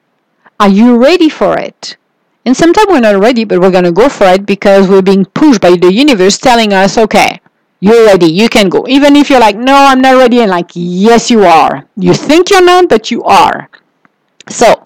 Are 0.59 0.69
you 0.69 0.97
ready 0.97 1.29
for 1.29 1.57
it? 1.59 1.97
And 2.45 2.57
sometimes 2.57 2.87
we're 2.89 3.01
not 3.01 3.21
ready, 3.21 3.45
but 3.45 3.61
we're 3.61 3.71
going 3.71 3.85
to 3.85 3.93
go 3.93 4.09
for 4.09 4.27
it 4.27 4.47
because 4.47 4.89
we're 4.89 5.03
being 5.03 5.25
pushed 5.25 5.61
by 5.61 5.77
the 5.77 5.93
universe 5.93 6.39
telling 6.39 6.73
us, 6.73 6.99
okay, 6.99 7.41
you're 7.81 8.05
ready, 8.07 8.27
you 8.27 8.49
can 8.49 8.69
go. 8.69 8.87
Even 8.89 9.17
if 9.17 9.31
you're 9.31 9.41
like, 9.41 9.57
no, 9.57 9.75
I'm 9.75 10.01
not 10.01 10.17
ready, 10.17 10.41
and 10.41 10.51
like, 10.51 10.71
yes, 10.75 11.31
you 11.31 11.45
are. 11.45 11.87
You 11.97 12.15
think 12.15 12.51
you're 12.51 12.65
not, 12.65 12.89
but 12.89 13.11
you 13.11 13.23
are. 13.25 13.69
So, 14.49 14.83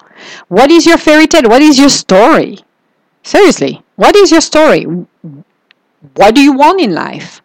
what 0.48 0.70
is 0.70 0.86
your 0.86 0.98
fairy 0.98 1.26
tale? 1.26 1.48
What 1.48 1.62
is 1.62 1.78
your 1.78 1.88
story? 1.90 2.58
Seriously, 3.22 3.82
what 3.96 4.16
is 4.16 4.30
your 4.32 4.40
story? 4.40 4.84
What 4.84 6.34
do 6.34 6.42
you 6.42 6.52
want 6.52 6.80
in 6.80 6.92
life? 6.94 7.40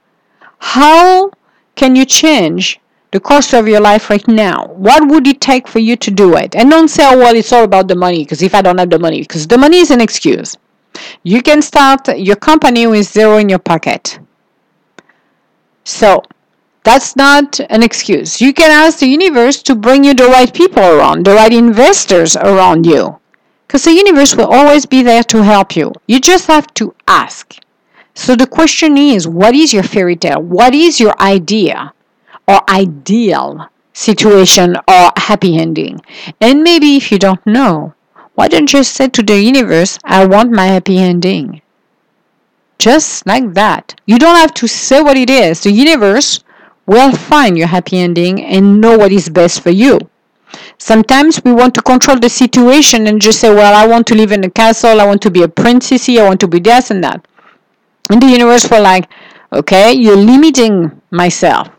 How 0.60 1.32
can 1.75 1.96
you 1.96 2.05
change 2.05 2.79
the 3.13 3.20
course 3.20 3.53
of 3.53 3.67
your 3.67 3.79
life 3.79 4.10
right 4.10 4.27
now. 4.27 4.65
What 4.74 5.08
would 5.08 5.27
it 5.27 5.39
take 5.39 5.67
for 5.67 5.77
you 5.77 5.96
to 5.98 6.10
do 6.10 6.36
it? 6.36 6.55
And 6.55 6.72
don't 6.72 6.88
say, 6.88 7.03
oh, 7.05 7.17
well, 7.20 7.36
it's 7.36 7.53
all 7.53 7.63
about 7.63 7.88
the 7.88 7.96
money, 7.96 8.24
because 8.24 8.41
if 8.41 8.55
I 8.55 8.63
don't 8.63 8.79
have 8.79 8.89
the 8.89 8.98
money, 8.98 9.22
because 9.22 9.46
the 9.46 9.58
money 9.58 9.77
is 9.77 9.91
an 9.91 10.01
excuse. 10.01 10.58
You 11.22 11.43
can 11.43 11.62
start 11.62 12.08
your 12.17 12.36
company 12.36 12.88
with 12.88 13.05
zero 13.05 13.38
in 13.38 13.50
your 13.50 13.60
pocket. 13.60 14.17
So, 15.84 16.24
that's 16.84 17.15
not 17.15 17.60
an 17.70 17.84
excuse. 17.84 18.41
You 18.41 18.51
can 18.51 18.72
ask 18.72 18.98
the 18.98 19.08
universe 19.08 19.62
to 19.63 19.75
bring 19.75 20.03
you 20.03 20.15
the 20.15 20.25
right 20.25 20.51
people 20.51 20.84
around, 20.84 21.27
the 21.27 21.36
right 21.36 21.53
investors 21.53 22.36
around 22.36 22.88
you. 22.88 23.20
Because 23.67 23.84
the 23.84 23.93
universe 23.93 24.36
will 24.36 24.51
always 24.51 24.88
be 24.88 25.03
there 25.03 25.24
to 25.25 25.43
help 25.43 25.75
you. 25.75 25.93
You 26.08 26.20
just 26.20 26.48
have 26.48 26.74
to 26.75 26.96
ask. 27.08 27.55
So 28.15 28.36
the 28.36 28.48
question 28.48 28.98
is 28.98 29.27
what 29.27 29.53
is 29.53 29.72
your 29.72 29.84
fairy 29.84 30.15
tale? 30.15 30.41
What 30.41 30.74
is 30.74 31.00
your 31.00 31.13
idea? 31.22 31.93
Or 32.47 32.62
ideal 32.69 33.69
situation 33.93 34.75
or 34.88 35.12
happy 35.17 35.57
ending. 35.57 36.01
And 36.41 36.63
maybe 36.63 36.95
if 36.97 37.12
you 37.12 37.19
don't 37.19 37.45
know, 37.45 37.93
why 38.35 38.47
don't 38.47 38.71
you 38.73 38.83
say 38.83 39.09
to 39.09 39.23
the 39.23 39.41
universe, 39.41 40.00
I 40.03 40.25
want 40.25 40.51
my 40.51 40.65
happy 40.65 40.97
ending? 40.97 41.62
Just 42.79 43.25
like 43.25 43.53
that. 43.53 43.95
You 44.05 44.17
don't 44.17 44.35
have 44.35 44.53
to 44.55 44.67
say 44.67 45.01
what 45.01 45.17
it 45.17 45.29
is. 45.29 45.62
The 45.62 45.71
universe 45.71 46.43
will 46.85 47.12
find 47.12 47.57
your 47.57 47.67
happy 47.67 47.97
ending 48.00 48.43
and 48.43 48.81
know 48.81 48.97
what 48.97 49.12
is 49.12 49.29
best 49.29 49.62
for 49.62 49.69
you. 49.69 50.00
Sometimes 50.77 51.43
we 51.43 51.53
want 51.53 51.73
to 51.75 51.81
control 51.81 52.19
the 52.19 52.29
situation 52.29 53.07
and 53.07 53.21
just 53.21 53.39
say, 53.39 53.53
well, 53.53 53.73
I 53.73 53.88
want 53.88 54.05
to 54.07 54.15
live 54.15 54.31
in 54.31 54.43
a 54.43 54.50
castle, 54.50 55.00
I 55.00 55.05
want 55.05 55.21
to 55.23 55.31
be 55.31 55.43
a 55.43 55.47
princess, 55.47 56.09
I 56.09 56.23
want 56.23 56.39
to 56.41 56.47
be 56.47 56.59
this 56.59 56.91
and 56.91 57.03
that. 57.03 57.25
And 58.09 58.21
the 58.21 58.27
universe 58.27 58.69
will 58.69 58.83
like, 58.83 59.09
okay, 59.51 59.93
you're 59.93 60.17
limiting 60.17 61.01
myself. 61.09 61.69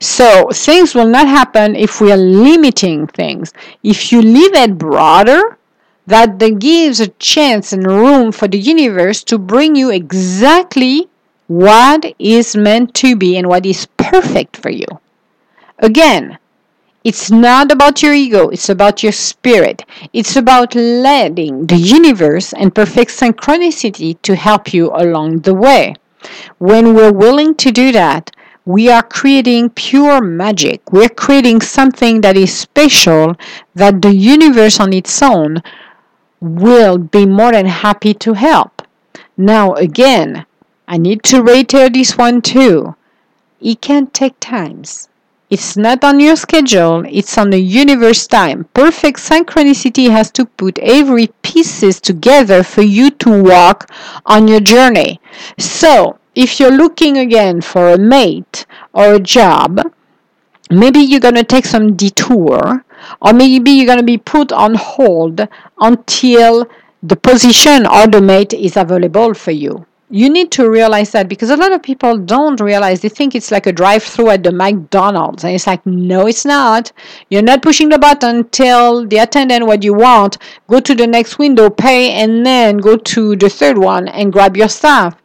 So 0.00 0.50
things 0.52 0.94
will 0.94 1.08
not 1.08 1.26
happen 1.26 1.74
if 1.74 2.00
we 2.00 2.12
are 2.12 2.16
limiting 2.16 3.06
things. 3.06 3.52
If 3.82 4.12
you 4.12 4.20
leave 4.20 4.54
it 4.54 4.78
broader, 4.78 5.58
that 6.06 6.38
gives 6.58 7.00
a 7.00 7.08
chance 7.08 7.72
and 7.72 7.86
room 7.86 8.30
for 8.30 8.46
the 8.46 8.58
universe 8.58 9.24
to 9.24 9.38
bring 9.38 9.74
you 9.74 9.90
exactly 9.90 11.08
what 11.48 12.14
is 12.18 12.56
meant 12.56 12.94
to 12.94 13.16
be 13.16 13.36
and 13.36 13.48
what 13.48 13.66
is 13.66 13.86
perfect 13.96 14.56
for 14.56 14.70
you. 14.70 14.86
Again, 15.78 16.38
it's 17.04 17.30
not 17.30 17.70
about 17.70 18.02
your 18.02 18.14
ego, 18.14 18.48
it's 18.48 18.68
about 18.68 19.02
your 19.02 19.12
spirit. 19.12 19.84
It's 20.12 20.34
about 20.34 20.74
letting 20.74 21.66
the 21.66 21.76
universe 21.76 22.52
and 22.52 22.74
perfect 22.74 23.12
synchronicity 23.12 24.20
to 24.22 24.34
help 24.34 24.74
you 24.74 24.90
along 24.92 25.40
the 25.40 25.54
way. 25.54 25.94
When 26.58 26.94
we're 26.94 27.12
willing 27.12 27.54
to 27.56 27.70
do 27.70 27.92
that, 27.92 28.34
we 28.66 28.90
are 28.90 29.02
creating 29.04 29.70
pure 29.70 30.20
magic. 30.20 30.92
We're 30.92 31.08
creating 31.08 31.60
something 31.60 32.20
that 32.22 32.36
is 32.36 32.52
special 32.52 33.36
that 33.76 34.02
the 34.02 34.12
universe 34.12 34.80
on 34.80 34.92
its 34.92 35.22
own 35.22 35.62
will 36.40 36.98
be 36.98 37.26
more 37.26 37.52
than 37.52 37.66
happy 37.66 38.12
to 38.14 38.32
help. 38.34 38.82
Now, 39.36 39.74
again, 39.74 40.46
I 40.88 40.98
need 40.98 41.22
to 41.24 41.44
reiterate 41.44 41.92
this 41.92 42.18
one 42.18 42.42
too. 42.42 42.96
It 43.60 43.80
can 43.80 44.08
take 44.08 44.34
times. 44.40 45.08
It's 45.48 45.76
not 45.76 46.02
on 46.02 46.18
your 46.18 46.34
schedule, 46.34 47.04
it's 47.08 47.38
on 47.38 47.50
the 47.50 47.60
universe 47.60 48.26
time. 48.26 48.64
Perfect 48.74 49.20
synchronicity 49.20 50.10
has 50.10 50.32
to 50.32 50.44
put 50.44 50.80
every 50.80 51.28
pieces 51.42 52.00
together 52.00 52.64
for 52.64 52.82
you 52.82 53.10
to 53.10 53.44
walk 53.44 53.88
on 54.26 54.48
your 54.48 54.58
journey. 54.58 55.20
So, 55.56 56.18
if 56.36 56.60
you're 56.60 56.70
looking 56.70 57.16
again 57.16 57.62
for 57.62 57.88
a 57.88 57.98
mate 57.98 58.66
or 58.92 59.14
a 59.14 59.18
job, 59.18 59.80
maybe 60.70 61.00
you're 61.00 61.18
going 61.18 61.34
to 61.34 61.42
take 61.42 61.64
some 61.64 61.96
detour, 61.96 62.84
or 63.22 63.32
maybe 63.32 63.70
you're 63.70 63.86
going 63.86 63.98
to 63.98 64.04
be 64.04 64.18
put 64.18 64.52
on 64.52 64.74
hold 64.74 65.48
until 65.80 66.68
the 67.02 67.16
position 67.16 67.86
or 67.86 68.06
the 68.06 68.20
mate 68.20 68.52
is 68.52 68.76
available 68.76 69.32
for 69.32 69.50
you. 69.50 69.86
You 70.10 70.28
need 70.28 70.52
to 70.52 70.70
realize 70.70 71.10
that 71.12 71.28
because 71.28 71.50
a 71.50 71.56
lot 71.56 71.72
of 71.72 71.82
people 71.82 72.18
don't 72.18 72.60
realize 72.60 73.00
they 73.00 73.08
think 73.08 73.34
it's 73.34 73.50
like 73.50 73.66
a 73.66 73.72
drive 73.72 74.04
through 74.04 74.30
at 74.30 74.44
the 74.44 74.52
McDonald's. 74.52 75.42
And 75.42 75.54
it's 75.54 75.66
like, 75.66 75.84
no, 75.84 76.26
it's 76.26 76.44
not. 76.44 76.92
You're 77.28 77.42
not 77.42 77.62
pushing 77.62 77.88
the 77.88 77.98
button, 77.98 78.44
tell 78.50 79.04
the 79.06 79.18
attendant 79.18 79.66
what 79.66 79.82
you 79.82 79.94
want, 79.94 80.38
go 80.68 80.80
to 80.80 80.94
the 80.94 81.06
next 81.06 81.38
window, 81.38 81.70
pay, 81.70 82.12
and 82.12 82.46
then 82.46 82.76
go 82.76 82.96
to 82.96 83.36
the 83.36 83.48
third 83.48 83.78
one 83.78 84.06
and 84.06 84.32
grab 84.32 84.56
your 84.56 84.68
stuff. 84.68 85.16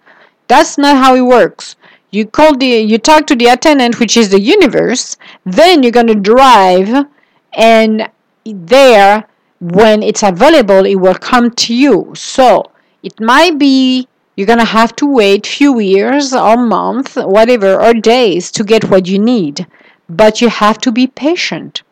That's 0.52 0.78
not 0.78 0.98
how 0.98 1.16
it 1.16 1.22
works. 1.22 1.78
You 2.12 2.26
call 2.26 2.58
the 2.58 2.72
you 2.92 2.98
talk 2.98 3.26
to 3.28 3.36
the 3.38 3.48
attendant, 3.56 4.00
which 4.02 4.18
is 4.18 4.30
the 4.32 4.42
universe, 4.42 5.16
then 5.46 5.82
you're 5.82 6.00
gonna 6.00 6.16
drive 6.34 7.06
and 7.54 8.10
there 8.44 9.28
when 9.62 10.04
it's 10.04 10.24
available 10.24 10.86
it 10.86 10.96
will 10.96 11.16
come 11.32 11.52
to 11.52 11.74
you. 11.74 12.12
So 12.16 12.72
it 13.02 13.18
might 13.22 13.58
be 13.58 14.10
you're 14.36 14.52
gonna 14.54 14.66
have 14.80 14.94
to 14.98 15.06
wait 15.06 15.48
few 15.48 15.80
years 15.80 16.34
or 16.34 16.58
months, 16.58 17.16
whatever, 17.16 17.82
or 17.82 17.94
days 17.94 18.52
to 18.52 18.66
get 18.66 18.90
what 18.90 19.08
you 19.08 19.20
need. 19.20 19.66
But 20.10 20.42
you 20.42 20.50
have 20.50 20.80
to 20.80 20.92
be 20.92 21.08
patient. 21.08 21.84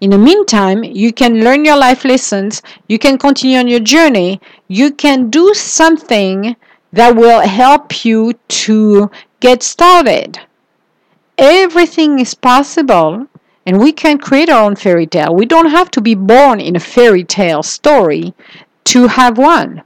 In 0.00 0.10
the 0.10 0.18
meantime, 0.18 0.82
you 0.82 1.12
can 1.12 1.44
learn 1.44 1.64
your 1.64 1.76
life 1.76 2.04
lessons, 2.04 2.62
you 2.88 2.98
can 2.98 3.16
continue 3.16 3.58
on 3.58 3.68
your 3.68 3.80
journey, 3.94 4.40
you 4.66 4.90
can 4.90 5.30
do 5.30 5.54
something 5.54 6.56
that 6.92 7.16
will 7.16 7.40
help 7.40 8.04
you 8.04 8.34
to 8.48 9.10
get 9.40 9.62
started. 9.62 10.40
Everything 11.36 12.18
is 12.18 12.34
possible 12.34 13.26
and 13.66 13.78
we 13.78 13.92
can 13.92 14.18
create 14.18 14.48
our 14.48 14.64
own 14.64 14.76
fairy 14.76 15.06
tale. 15.06 15.34
We 15.34 15.44
don't 15.44 15.70
have 15.70 15.90
to 15.90 16.00
be 16.00 16.14
born 16.14 16.58
in 16.58 16.74
a 16.74 16.80
fairy 16.80 17.22
tale 17.22 17.62
story 17.62 18.32
to 18.84 19.08
have 19.08 19.36
one. 19.36 19.82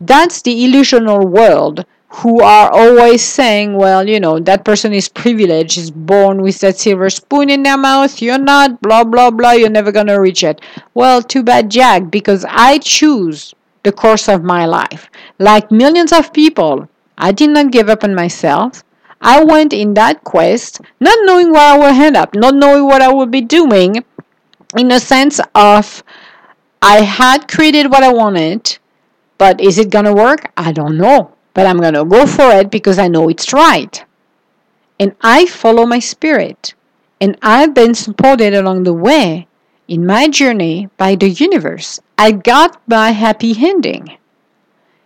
That's 0.00 0.42
the 0.42 0.64
illusional 0.64 1.24
world 1.30 1.86
who 2.08 2.40
are 2.42 2.70
always 2.72 3.22
saying, 3.22 3.74
well, 3.74 4.08
you 4.08 4.18
know, 4.20 4.38
that 4.40 4.64
person 4.64 4.92
is 4.92 5.08
privileged, 5.08 5.78
is 5.78 5.90
born 5.90 6.42
with 6.42 6.60
that 6.60 6.76
silver 6.76 7.08
spoon 7.10 7.50
in 7.50 7.62
their 7.62 7.78
mouth, 7.78 8.20
you're 8.20 8.38
not, 8.38 8.80
blah, 8.80 9.04
blah, 9.04 9.30
blah, 9.30 9.52
you're 9.52 9.70
never 9.70 9.92
going 9.92 10.06
to 10.06 10.20
reach 10.20 10.42
it. 10.44 10.60
Well, 10.94 11.22
too 11.22 11.42
bad, 11.42 11.70
Jack, 11.70 12.10
because 12.10 12.44
I 12.48 12.78
choose 12.78 13.54
the 13.84 13.92
course 13.92 14.28
of 14.28 14.42
my 14.42 14.66
life. 14.66 15.08
Like 15.38 15.70
millions 15.70 16.12
of 16.12 16.32
people, 16.32 16.88
I 17.16 17.32
did 17.32 17.50
not 17.50 17.70
give 17.70 17.88
up 17.88 18.02
on 18.02 18.14
myself. 18.14 18.82
I 19.20 19.44
went 19.44 19.72
in 19.72 19.94
that 19.94 20.24
quest, 20.24 20.80
not 21.00 21.18
knowing 21.22 21.52
where 21.52 21.74
I 21.74 21.78
would 21.78 21.94
end 21.94 22.16
up, 22.16 22.34
not 22.34 22.54
knowing 22.54 22.84
what 22.84 23.00
I 23.00 23.12
would 23.12 23.30
be 23.30 23.40
doing, 23.40 24.04
in 24.76 24.90
a 24.90 24.98
sense 24.98 25.40
of 25.54 26.02
I 26.82 27.02
had 27.02 27.46
created 27.46 27.90
what 27.90 28.02
I 28.02 28.12
wanted, 28.12 28.76
but 29.38 29.60
is 29.60 29.78
it 29.78 29.90
going 29.90 30.04
to 30.04 30.12
work? 30.12 30.50
I 30.56 30.72
don't 30.72 30.98
know 30.98 31.34
but 31.54 31.66
I'm 31.66 31.78
going 31.78 31.94
to 31.94 32.04
go 32.04 32.26
for 32.26 32.50
it 32.50 32.70
because 32.70 32.98
I 32.98 33.08
know 33.08 33.28
it's 33.28 33.52
right. 33.52 34.04
And 34.98 35.14
I 35.22 35.46
follow 35.46 35.86
my 35.86 36.00
spirit. 36.00 36.74
And 37.20 37.38
I've 37.40 37.72
been 37.72 37.94
supported 37.94 38.54
along 38.54 38.82
the 38.82 38.92
way 38.92 39.46
in 39.86 40.04
my 40.04 40.28
journey 40.28 40.88
by 40.98 41.14
the 41.14 41.30
universe. 41.30 42.00
I 42.16 42.32
got 42.32 42.80
my 42.86 43.10
happy 43.10 43.54
ending. 43.58 44.16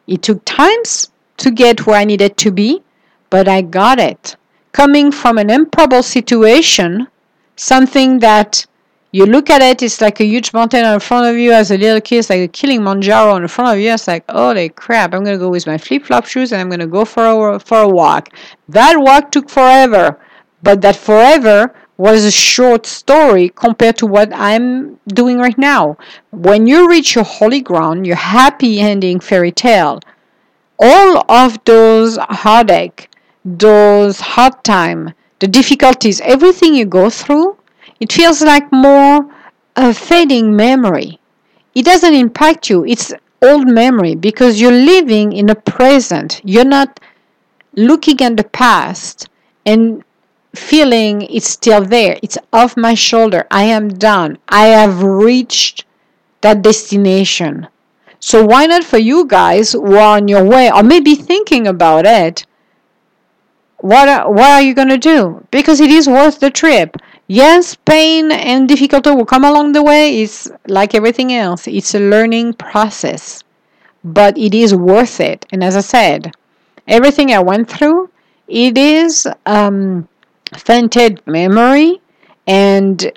It 0.07 0.23
took 0.23 0.45
times 0.45 1.11
to 1.39 1.51
get 1.51 1.87
where 1.87 1.97
I 1.97 2.05
needed 2.05 2.37
to 2.39 2.51
be, 2.51 2.83
but 3.31 3.49
I 3.49 3.63
got 3.63 3.99
it. 3.99 4.37
Coming 4.73 5.11
from 5.11 5.39
an 5.39 5.51
improbable 5.51 6.03
situation, 6.03 7.09
something 7.57 8.19
that 8.19 8.67
you 9.13 9.25
look 9.25 9.49
at 9.49 9.63
it, 9.63 9.83
it's 9.83 10.03
like 10.03 10.21
a 10.21 10.25
huge 10.25 10.53
mountain 10.53 10.85
in 10.85 11.01
front 11.01 11.27
of 11.27 11.37
you 11.37 11.53
as 11.53 11.71
a 11.71 11.79
little 11.79 12.01
kid, 12.01 12.19
it's 12.19 12.31
like 12.31 12.41
a 12.41 12.49
killing 12.49 12.79
Kilimanjaro 12.79 13.37
in 13.37 13.49
front 13.49 13.77
of 13.77 13.83
you. 13.83 13.91
It's 13.91 14.07
like, 14.07 14.25
holy 14.31 14.69
crap, 14.69 15.15
I'm 15.15 15.25
gonna 15.25 15.39
go 15.39 15.49
with 15.49 15.67
my 15.67 15.79
flip 15.79 16.05
flop 16.05 16.27
shoes 16.27 16.53
and 16.53 16.61
I'm 16.61 16.69
gonna 16.69 16.87
go 16.87 17.07
for 17.07 17.55
a, 17.55 17.59
for 17.59 17.79
a 17.79 17.89
walk. 17.89 18.29
That 18.69 19.01
walk 19.01 19.31
took 19.31 19.49
forever, 19.49 20.19
but 20.63 20.83
that 20.83 20.97
forever 20.97 21.75
was 21.99 22.25
a 22.25 22.31
short 22.31 22.87
story 22.87 23.51
compared 23.51 23.99
to 23.99 24.07
what 24.07 24.33
I'm 24.33 24.99
doing 25.09 25.39
right 25.39 25.59
now. 25.59 25.99
When 26.31 26.67
you 26.67 26.89
reach 26.89 27.17
your 27.17 27.25
holy 27.25 27.61
ground, 27.61 28.07
your 28.07 28.17
happy 28.17 28.81
ending 28.81 29.19
fairy 29.19 29.51
tale, 29.51 30.01
all 30.79 31.25
of 31.29 31.59
those 31.65 32.17
heartache, 32.17 33.11
those 33.45 34.21
hard 34.21 34.63
time, 34.63 35.13
the 35.41 35.49
difficulties, 35.49 36.21
everything 36.21 36.75
you 36.75 36.87
go 36.87 37.11
through, 37.11 37.59
it 37.99 38.13
feels 38.13 38.43
like 38.43 38.71
more 38.73 39.29
a 39.75 39.93
fading 39.93 40.55
memory. 40.55 41.19
It 41.75 41.85
doesn't 41.85 42.15
impact 42.15 42.71
you. 42.71 42.85
It's 42.85 43.13
old 43.43 43.67
memory 43.69 44.15
because 44.15 44.61
you're 44.61 44.73
living 44.73 45.33
in 45.33 45.47
the 45.47 45.57
present. 45.57 46.41
You're 46.45 46.65
not 46.65 47.01
looking 47.75 48.21
at 48.21 48.37
the 48.37 48.45
past 48.45 49.29
and 49.67 50.05
feeling 50.55 51.23
it's 51.23 51.49
still 51.49 51.85
there. 51.85 52.19
It's 52.23 52.39
off 52.53 52.77
my 52.77 52.95
shoulder. 52.95 53.47
I 53.51 53.65
am 53.65 53.89
done. 53.89 54.39
I 54.49 54.67
have 54.69 55.03
reached 55.03 55.85
that 56.41 56.63
destination. 56.63 57.69
So 58.21 58.45
why 58.45 58.67
not 58.67 58.85
for 58.85 58.99
you 58.99 59.27
guys 59.27 59.73
who 59.73 59.95
are 59.95 60.17
on 60.17 60.29
your 60.29 60.45
way 60.45 60.71
or 60.71 60.83
maybe 60.83 61.15
thinking 61.15 61.67
about 61.67 62.07
it? 62.07 62.47
What 63.79 64.09
are, 64.09 64.31
what 64.31 64.51
are 64.51 64.63
you 64.63 64.75
going 64.75 64.89
to 64.89 64.99
do? 64.99 65.47
Because 65.51 65.81
it 65.81 65.91
is 65.91 66.09
worth 66.09 66.41
the 66.41 66.51
trip. 66.51 66.97
Yes, 67.29 67.77
pain 67.77 68.33
and 68.33 68.67
difficulty 68.67 69.11
will 69.11 69.27
come 69.27 69.45
along 69.45 69.73
the 69.73 69.83
way. 69.83 70.23
It's 70.23 70.51
like 70.67 70.95
everything 70.95 71.33
else, 71.33 71.69
it's 71.69 71.95
a 71.95 72.01
learning 72.01 72.55
process, 72.55 73.45
but 74.03 74.37
it 74.37 74.55
is 74.55 74.75
worth 74.75 75.21
it. 75.21 75.47
And 75.53 75.63
as 75.63 75.77
I 75.77 75.81
said, 75.81 76.33
everything 76.89 77.31
I 77.33 77.39
went 77.39 77.69
through, 77.69 78.11
it 78.49 78.79
is 78.79 79.29
um, 79.45 80.09
fainted 80.57 81.21
memory, 81.27 82.01
and 82.47 83.13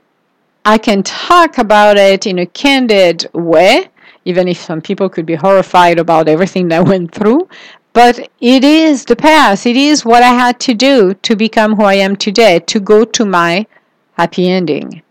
I 0.66 0.78
can 0.78 1.04
talk 1.04 1.58
about 1.58 1.98
it 1.98 2.28
in 2.28 2.40
a 2.40 2.46
candid 2.46 3.28
way, 3.34 3.90
even 4.26 4.48
if 4.48 4.62
some 4.62 4.82
people 4.82 5.10
could 5.10 5.26
be 5.26 5.36
horrified 5.36 6.00
about 6.00 6.28
everything 6.28 6.68
that 6.70 6.88
went 6.88 7.14
through. 7.14 7.48
But 7.94 8.30
it 8.40 8.64
is 8.64 9.06
the 9.06 9.16
past. 9.16 9.66
It 9.66 9.76
is 9.76 10.06
what 10.06 10.24
I 10.24 10.34
had 10.34 10.60
to 10.62 10.74
do 10.74 11.14
to 11.14 11.36
become 11.36 11.76
who 11.76 11.84
I 11.84 11.96
am 11.96 12.16
today, 12.16 12.60
to 12.60 12.80
go 12.80 13.04
to 13.04 13.26
my 13.26 13.66
happy 14.14 14.50
ending. 14.50 15.02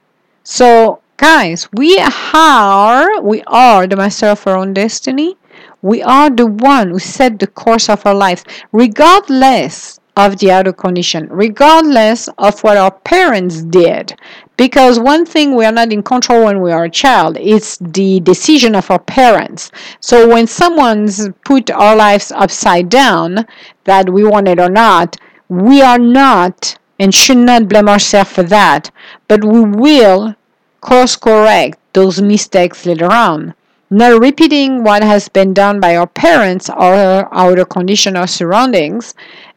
So, 0.44 1.00
guys, 1.18 1.68
we 1.72 1.98
are 2.32 3.20
we 3.20 3.42
are 3.46 3.86
the 3.86 3.96
master 3.96 4.28
of 4.28 4.46
our 4.46 4.56
own 4.56 4.72
destiny. 4.72 5.36
We 5.82 6.02
are 6.02 6.30
the 6.30 6.46
one 6.46 6.90
who 6.90 6.98
set 6.98 7.38
the 7.38 7.46
course 7.46 7.88
of 7.90 8.06
our 8.06 8.14
life, 8.14 8.44
regardless 8.72 9.99
of 10.16 10.38
the 10.38 10.50
outer 10.50 10.72
condition, 10.72 11.28
regardless 11.30 12.28
of 12.38 12.60
what 12.62 12.76
our 12.76 12.90
parents 12.90 13.62
did. 13.62 14.14
Because 14.56 15.00
one 15.00 15.24
thing 15.24 15.56
we 15.56 15.64
are 15.64 15.72
not 15.72 15.92
in 15.92 16.02
control 16.02 16.44
when 16.44 16.60
we 16.60 16.72
are 16.72 16.84
a 16.84 16.90
child 16.90 17.38
is 17.38 17.78
the 17.80 18.20
decision 18.20 18.74
of 18.74 18.90
our 18.90 18.98
parents. 18.98 19.70
So 20.00 20.28
when 20.28 20.46
someone's 20.46 21.28
put 21.44 21.70
our 21.70 21.96
lives 21.96 22.30
upside 22.32 22.88
down, 22.88 23.46
that 23.84 24.10
we 24.10 24.24
want 24.24 24.48
it 24.48 24.58
or 24.58 24.68
not, 24.68 25.16
we 25.48 25.80
are 25.80 25.98
not 25.98 26.76
and 26.98 27.14
should 27.14 27.38
not 27.38 27.68
blame 27.68 27.88
ourselves 27.88 28.30
for 28.30 28.42
that, 28.42 28.90
but 29.26 29.42
we 29.42 29.60
will 29.60 30.36
course 30.80 31.16
correct 31.16 31.78
those 31.94 32.20
mistakes 32.20 32.84
later 32.86 33.10
on. 33.10 33.54
Not 33.90 34.20
repeating 34.20 34.84
what 34.84 35.02
has 35.02 35.28
been 35.28 35.52
done 35.52 35.80
by 35.80 35.96
our 35.96 36.06
parents 36.06 36.70
or 36.70 36.94
our 37.34 37.64
conditional 37.64 37.64
condition 37.64 38.16
or 38.16 38.26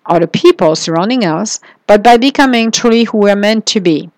the 0.08 0.28
people 0.28 0.76
surrounding 0.76 1.26
us, 1.26 1.60
but 1.88 2.04
by 2.04 2.18
becoming 2.18 2.72
truly 2.72 3.04
who 3.06 3.18
we're 3.20 3.36
meant 3.36 3.66
to 3.68 3.80
be. 3.80 4.10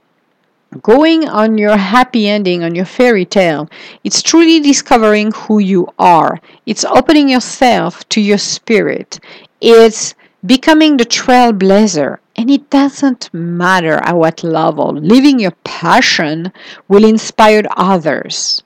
Going 0.82 1.30
on 1.30 1.58
your 1.58 1.78
happy 1.78 2.28
ending, 2.28 2.64
on 2.64 2.76
your 2.76 2.86
fairy 2.86 3.26
tale, 3.26 3.70
it's 4.04 4.22
truly 4.22 4.60
discovering 4.60 5.32
who 5.32 5.60
you 5.60 5.88
are. 5.98 6.42
It's 6.66 6.84
opening 6.84 7.30
yourself 7.30 8.08
to 8.10 8.20
your 8.20 8.38
spirit. 8.38 9.20
It's 9.62 10.16
becoming 10.46 10.98
the 10.98 11.06
trailblazer. 11.06 12.18
And 12.36 12.52
it 12.52 12.70
doesn't 12.70 13.34
matter 13.34 13.94
at 13.94 14.16
what 14.16 14.44
level, 14.44 14.92
living 14.92 15.40
your 15.40 15.56
passion 15.64 16.52
will 16.90 17.06
inspire 17.06 17.64
others. 17.78 18.62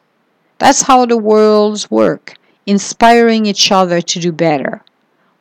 That's 0.57 0.81
how 0.81 1.05
the 1.05 1.17
worlds 1.17 1.91
work, 1.91 2.33
inspiring 2.65 3.45
each 3.45 3.71
other 3.71 4.01
to 4.01 4.19
do 4.19 4.31
better. 4.31 4.78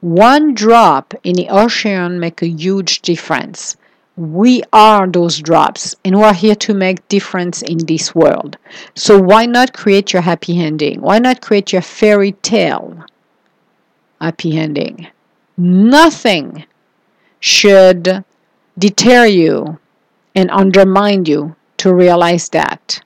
One 0.00 0.54
drop 0.54 1.12
in 1.24 1.34
the 1.34 1.48
ocean 1.48 2.20
make 2.20 2.40
a 2.40 2.46
huge 2.46 3.02
difference. 3.02 3.76
We 4.16 4.62
are 4.72 5.08
those 5.08 5.38
drops 5.38 5.96
and 6.04 6.20
we're 6.20 6.34
here 6.34 6.54
to 6.54 6.72
make 6.74 7.08
difference 7.08 7.62
in 7.62 7.78
this 7.78 8.14
world. 8.14 8.58
So 8.94 9.20
why 9.20 9.46
not 9.46 9.72
create 9.72 10.12
your 10.12 10.22
happy 10.22 10.60
ending? 10.60 11.00
Why 11.00 11.18
not 11.18 11.40
create 11.40 11.72
your 11.72 11.82
fairy 11.82 12.32
tale 12.32 13.06
happy 14.20 14.56
ending? 14.56 15.08
Nothing 15.56 16.64
should 17.40 18.24
deter 18.78 19.26
you 19.26 19.80
and 20.36 20.48
undermine 20.52 21.24
you 21.24 21.56
to 21.78 21.92
realize 21.92 22.48
that. 22.50 23.00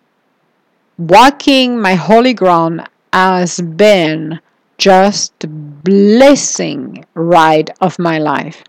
Walking 0.98 1.80
my 1.80 1.94
holy 1.94 2.34
ground 2.34 2.86
has 3.14 3.60
been 3.60 4.40
just 4.82 5.32
blessing 5.84 7.04
ride 7.14 7.70
of 7.80 8.00
my 8.00 8.18
life. 8.18 8.64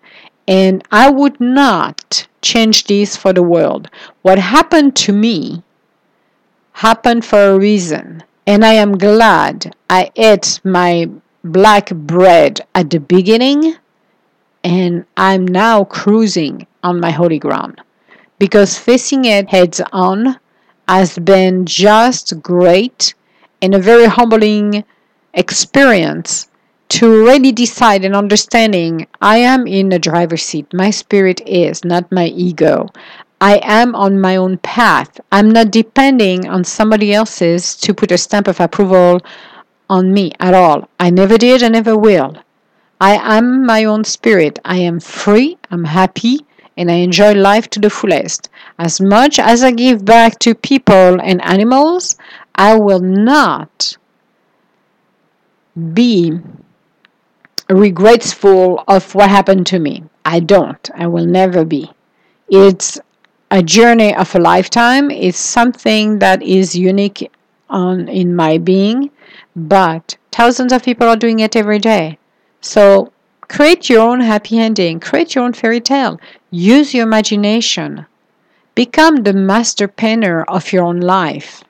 And 0.48 0.84
I 0.92 1.10
would 1.10 1.40
not 1.42 2.28
change 2.42 2.84
this 2.84 3.18
for 3.18 3.34
the 3.34 3.42
world. 3.42 3.90
What 4.22 4.38
happened 4.38 4.96
to 4.98 5.12
me 5.12 5.64
happened 6.74 7.26
for 7.26 7.42
a 7.50 7.58
reason. 7.58 8.24
And 8.46 8.64
I 8.64 8.74
am 8.74 8.98
glad 8.98 9.76
I 9.90 10.12
ate 10.16 10.60
my 10.64 11.10
black 11.44 11.90
bread 11.90 12.62
at 12.76 12.92
the 12.92 13.00
beginning 13.00 13.76
and 14.64 15.06
I'm 15.18 15.48
now 15.48 15.84
cruising 15.84 16.68
on 16.84 17.00
my 17.00 17.10
holy 17.10 17.40
ground. 17.40 17.82
Because 18.38 18.78
facing 18.78 19.26
it 19.26 19.50
heads 19.50 19.82
on 19.92 20.40
has 20.88 21.18
been 21.18 21.66
just 21.66 22.40
great 22.44 23.16
and 23.64 23.74
a 23.74 23.80
very 23.80 24.06
humbling 24.06 24.84
experience 25.34 26.48
to 26.90 27.26
really 27.26 27.52
decide 27.52 28.06
and 28.06 28.16
understanding 28.16 29.08
I 29.20 29.38
am 29.38 29.66
in 29.66 29.90
the 29.90 29.98
driver's 29.98 30.44
seat. 30.44 30.72
My 30.74 30.92
spirit 30.92 31.42
is, 31.48 31.84
not 31.84 32.12
my 32.12 32.28
ego. 32.28 32.88
I 33.42 33.60
am 33.64 33.96
on 33.96 34.22
my 34.22 34.36
own 34.36 34.58
path. 34.60 35.20
I'm 35.32 35.50
not 35.50 35.72
depending 35.72 36.48
on 36.48 36.64
somebody 36.64 37.14
else's 37.14 37.76
to 37.78 37.94
put 37.94 38.12
a 38.12 38.18
stamp 38.18 38.48
of 38.48 38.60
approval 38.60 39.22
on 39.90 40.14
me 40.14 40.32
at 40.40 40.54
all. 40.54 40.88
I 41.00 41.10
never 41.10 41.38
did 41.38 41.64
and 41.64 41.74
never 41.74 41.98
will. 41.98 42.38
I 43.02 43.16
am 43.38 43.66
my 43.66 43.84
own 43.84 44.04
spirit. 44.04 44.60
I 44.64 44.78
am 44.78 45.00
free, 45.00 45.58
I'm 45.72 45.84
happy, 45.84 46.46
and 46.78 46.90
I 46.90 46.96
enjoy 46.96 47.34
life 47.34 47.70
to 47.72 47.80
the 47.80 47.90
fullest. 47.90 48.50
As 48.80 49.02
much 49.02 49.40
as 49.40 49.64
I 49.64 49.72
give 49.72 50.06
back 50.06 50.40
to 50.40 50.56
people 50.56 51.20
and 51.22 51.44
animals, 51.44 52.16
I 52.56 52.76
will 52.76 53.02
not 53.02 53.98
be 55.94 56.40
regretful 57.70 58.84
of 58.88 59.16
what 59.16 59.30
happened 59.30 59.68
to 59.68 59.80
me. 59.80 60.04
I 60.26 60.40
don't. 60.40 60.90
I 60.96 61.08
will 61.08 61.26
never 61.26 61.66
be. 61.66 61.92
It's 62.50 63.00
a 63.52 63.64
journey 63.64 64.16
of 64.16 64.36
a 64.36 64.40
lifetime. 64.40 65.10
It's 65.12 65.38
something 65.38 66.20
that 66.20 66.42
is 66.44 66.76
unique 66.76 67.32
on 67.70 68.08
in 68.08 68.36
my 68.36 68.58
being, 68.58 69.10
but 69.56 70.18
thousands 70.32 70.74
of 70.74 70.84
people 70.84 71.08
are 71.08 71.16
doing 71.16 71.40
it 71.40 71.56
every 71.56 71.80
day. 71.80 72.18
So 72.62 73.12
create 73.42 73.90
your 73.90 74.02
own 74.02 74.22
happy 74.22 74.60
ending, 74.60 75.00
create 75.00 75.36
your 75.36 75.44
own 75.44 75.54
fairy 75.54 75.82
tale, 75.82 76.20
use 76.52 76.94
your 76.94 77.04
imagination, 77.04 78.06
become 78.76 79.18
the 79.18 79.34
master 79.34 79.88
painter 79.88 80.44
of 80.44 80.72
your 80.72 80.84
own 80.84 81.00
life. 81.00 81.64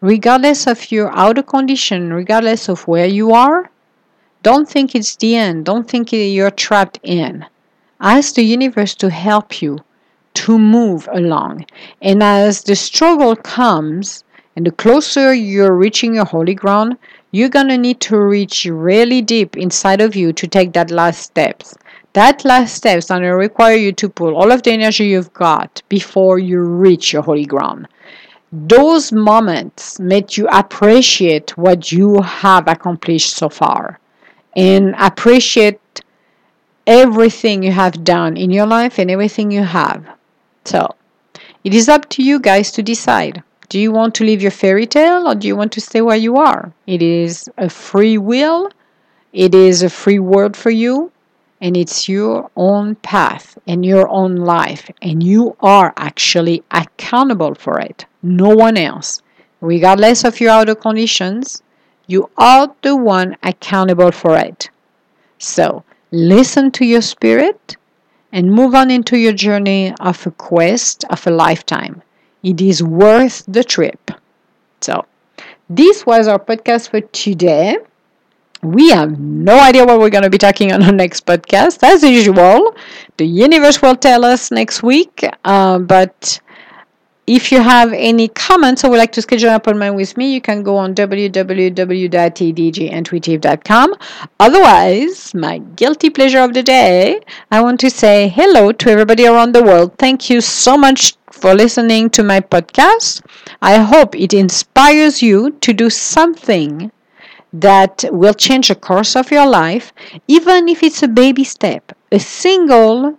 Regardless 0.00 0.66
of 0.66 0.92
your 0.92 1.10
outer 1.16 1.42
condition, 1.42 2.12
regardless 2.12 2.68
of 2.68 2.86
where 2.86 3.06
you 3.06 3.32
are, 3.32 3.70
don't 4.44 4.68
think 4.68 4.94
it's 4.94 5.16
the 5.16 5.34
end. 5.34 5.64
Don't 5.64 5.88
think 5.88 6.12
you're 6.12 6.52
trapped 6.52 7.00
in. 7.02 7.44
Ask 8.00 8.34
the 8.34 8.44
universe 8.44 8.94
to 8.94 9.10
help 9.10 9.60
you 9.60 9.78
to 10.34 10.56
move 10.56 11.08
along. 11.12 11.66
And 12.00 12.22
as 12.22 12.62
the 12.62 12.76
struggle 12.76 13.34
comes, 13.34 14.22
and 14.54 14.66
the 14.66 14.70
closer 14.70 15.34
you're 15.34 15.74
reaching 15.74 16.14
your 16.14 16.24
holy 16.24 16.54
ground, 16.54 16.96
you're 17.32 17.48
going 17.48 17.68
to 17.68 17.78
need 17.78 18.00
to 18.00 18.18
reach 18.18 18.64
really 18.64 19.20
deep 19.20 19.56
inside 19.56 20.00
of 20.00 20.16
you 20.16 20.32
to 20.32 20.46
take 20.46 20.72
that 20.72 20.90
last 20.90 21.22
steps. 21.22 21.76
That 22.12 22.44
last 22.44 22.74
step 22.74 22.98
is 22.98 23.06
going 23.06 23.22
to 23.22 23.30
require 23.30 23.76
you 23.76 23.92
to 23.92 24.08
pull 24.08 24.36
all 24.36 24.50
of 24.50 24.62
the 24.62 24.72
energy 24.72 25.06
you've 25.06 25.32
got 25.32 25.82
before 25.88 26.38
you 26.38 26.60
reach 26.60 27.12
your 27.12 27.22
holy 27.22 27.44
ground. 27.44 27.88
Those 28.50 29.12
moments 29.12 30.00
make 30.00 30.38
you 30.38 30.48
appreciate 30.48 31.56
what 31.58 31.92
you 31.92 32.22
have 32.22 32.66
accomplished 32.66 33.36
so 33.36 33.50
far 33.50 34.00
and 34.56 34.94
appreciate 34.98 35.80
everything 36.86 37.62
you 37.62 37.72
have 37.72 38.02
done 38.04 38.38
in 38.38 38.50
your 38.50 38.66
life 38.66 38.98
and 38.98 39.10
everything 39.10 39.50
you 39.50 39.64
have. 39.64 40.06
So, 40.64 40.94
it 41.62 41.74
is 41.74 41.88
up 41.90 42.08
to 42.10 42.22
you 42.22 42.40
guys 42.40 42.70
to 42.72 42.82
decide. 42.82 43.42
Do 43.68 43.78
you 43.78 43.92
want 43.92 44.14
to 44.14 44.24
live 44.24 44.40
your 44.40 44.50
fairy 44.50 44.86
tale 44.86 45.28
or 45.28 45.34
do 45.34 45.46
you 45.46 45.54
want 45.54 45.72
to 45.72 45.80
stay 45.82 46.00
where 46.00 46.16
you 46.16 46.38
are? 46.38 46.72
It 46.86 47.02
is 47.02 47.50
a 47.58 47.68
free 47.68 48.16
will, 48.16 48.70
it 49.34 49.54
is 49.54 49.82
a 49.82 49.90
free 49.90 50.18
world 50.18 50.56
for 50.56 50.70
you, 50.70 51.12
and 51.60 51.76
it's 51.76 52.08
your 52.08 52.50
own 52.56 52.94
path 52.96 53.58
and 53.66 53.84
your 53.84 54.08
own 54.08 54.36
life, 54.36 54.90
and 55.02 55.22
you 55.22 55.56
are 55.60 55.92
actually 55.96 56.62
accountable 56.70 57.54
for 57.54 57.80
it, 57.80 58.06
no 58.22 58.48
one 58.48 58.76
else. 58.76 59.22
Regardless 59.60 60.24
of 60.24 60.40
your 60.40 60.50
outer 60.50 60.74
conditions, 60.74 61.62
you 62.06 62.30
are 62.38 62.74
the 62.82 62.96
one 62.96 63.36
accountable 63.42 64.12
for 64.12 64.36
it. 64.36 64.70
So, 65.38 65.84
listen 66.10 66.70
to 66.72 66.84
your 66.84 67.02
spirit 67.02 67.76
and 68.32 68.52
move 68.52 68.74
on 68.74 68.90
into 68.90 69.18
your 69.18 69.32
journey 69.32 69.94
of 70.00 70.26
a 70.26 70.30
quest 70.30 71.04
of 71.10 71.26
a 71.26 71.30
lifetime. 71.30 72.02
It 72.42 72.60
is 72.60 72.82
worth 72.82 73.44
the 73.48 73.64
trip. 73.64 74.10
So, 74.80 75.06
this 75.68 76.06
was 76.06 76.28
our 76.28 76.38
podcast 76.38 76.90
for 76.90 77.00
today. 77.00 77.76
We 78.62 78.90
have 78.90 79.20
no 79.20 79.60
idea 79.60 79.86
what 79.86 80.00
we're 80.00 80.10
going 80.10 80.24
to 80.24 80.30
be 80.30 80.38
talking 80.38 80.72
on 80.72 80.82
our 80.82 80.92
next 80.92 81.26
podcast. 81.26 81.82
As 81.82 82.02
usual, 82.02 82.74
the 83.16 83.26
universe 83.26 83.80
will 83.80 83.94
tell 83.94 84.24
us 84.24 84.50
next 84.50 84.82
week. 84.82 85.24
Uh, 85.44 85.78
but 85.78 86.40
if 87.28 87.52
you 87.52 87.60
have 87.60 87.92
any 87.92 88.26
comments 88.28 88.82
or 88.82 88.90
would 88.90 88.96
like 88.96 89.12
to 89.12 89.22
schedule 89.22 89.50
an 89.50 89.56
appointment 89.56 89.94
with 89.94 90.16
me, 90.16 90.32
you 90.32 90.40
can 90.40 90.62
go 90.62 90.76
on 90.76 90.94
www.tdgintuitive.com. 90.94 93.94
Otherwise, 94.40 95.34
my 95.34 95.58
guilty 95.58 96.08
pleasure 96.10 96.40
of 96.40 96.54
the 96.54 96.62
day, 96.62 97.20
I 97.50 97.60
want 97.60 97.80
to 97.80 97.90
say 97.90 98.28
hello 98.28 98.72
to 98.72 98.90
everybody 98.90 99.26
around 99.26 99.52
the 99.52 99.62
world. 99.62 99.98
Thank 99.98 100.30
you 100.30 100.40
so 100.40 100.78
much 100.78 101.14
for 101.30 101.54
listening 101.54 102.10
to 102.10 102.24
my 102.24 102.40
podcast. 102.40 103.22
I 103.60 103.76
hope 103.76 104.16
it 104.16 104.32
inspires 104.32 105.22
you 105.22 105.50
to 105.60 105.72
do 105.72 105.90
something 105.90 106.90
that 107.52 108.04
will 108.10 108.34
change 108.34 108.68
the 108.68 108.74
course 108.74 109.16
of 109.16 109.30
your 109.30 109.46
life, 109.46 109.92
even 110.26 110.68
if 110.68 110.82
it's 110.82 111.02
a 111.02 111.08
baby 111.08 111.44
step. 111.44 111.92
A 112.12 112.18
single 112.18 113.18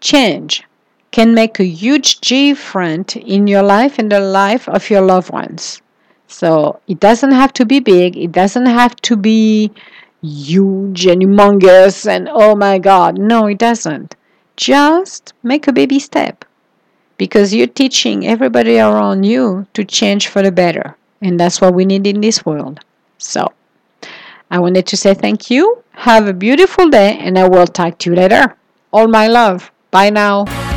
change 0.00 0.64
can 1.10 1.34
make 1.34 1.58
a 1.58 1.64
huge 1.64 2.20
difference 2.20 3.16
in 3.16 3.46
your 3.46 3.62
life 3.62 3.98
and 3.98 4.12
the 4.12 4.20
life 4.20 4.68
of 4.68 4.90
your 4.90 5.00
loved 5.00 5.30
ones. 5.30 5.80
So 6.26 6.80
it 6.86 7.00
doesn't 7.00 7.32
have 7.32 7.52
to 7.54 7.64
be 7.64 7.80
big, 7.80 8.16
it 8.16 8.32
doesn't 8.32 8.66
have 8.66 8.94
to 8.96 9.16
be 9.16 9.72
huge 10.22 11.06
and 11.06 11.22
humongous 11.22 12.06
and 12.06 12.28
oh 12.30 12.54
my 12.54 12.78
god. 12.78 13.18
No, 13.18 13.46
it 13.46 13.58
doesn't. 13.58 14.14
Just 14.56 15.32
make 15.42 15.68
a 15.68 15.72
baby 15.72 15.98
step 15.98 16.44
because 17.16 17.54
you're 17.54 17.66
teaching 17.66 18.26
everybody 18.26 18.78
around 18.78 19.24
you 19.24 19.66
to 19.74 19.84
change 19.84 20.28
for 20.28 20.42
the 20.42 20.52
better. 20.52 20.96
And 21.22 21.38
that's 21.38 21.60
what 21.60 21.74
we 21.74 21.84
need 21.84 22.06
in 22.06 22.20
this 22.20 22.44
world. 22.44 22.80
So 23.18 23.52
I 24.50 24.58
wanted 24.58 24.86
to 24.86 24.96
say 24.96 25.14
thank 25.14 25.50
you. 25.50 25.82
Have 25.92 26.26
a 26.26 26.32
beautiful 26.32 26.88
day, 26.88 27.18
and 27.18 27.38
I 27.38 27.48
will 27.48 27.66
talk 27.66 27.98
to 27.98 28.10
you 28.10 28.16
later. 28.16 28.56
All 28.92 29.08
my 29.08 29.26
love. 29.26 29.70
Bye 29.90 30.10
now. 30.10 30.67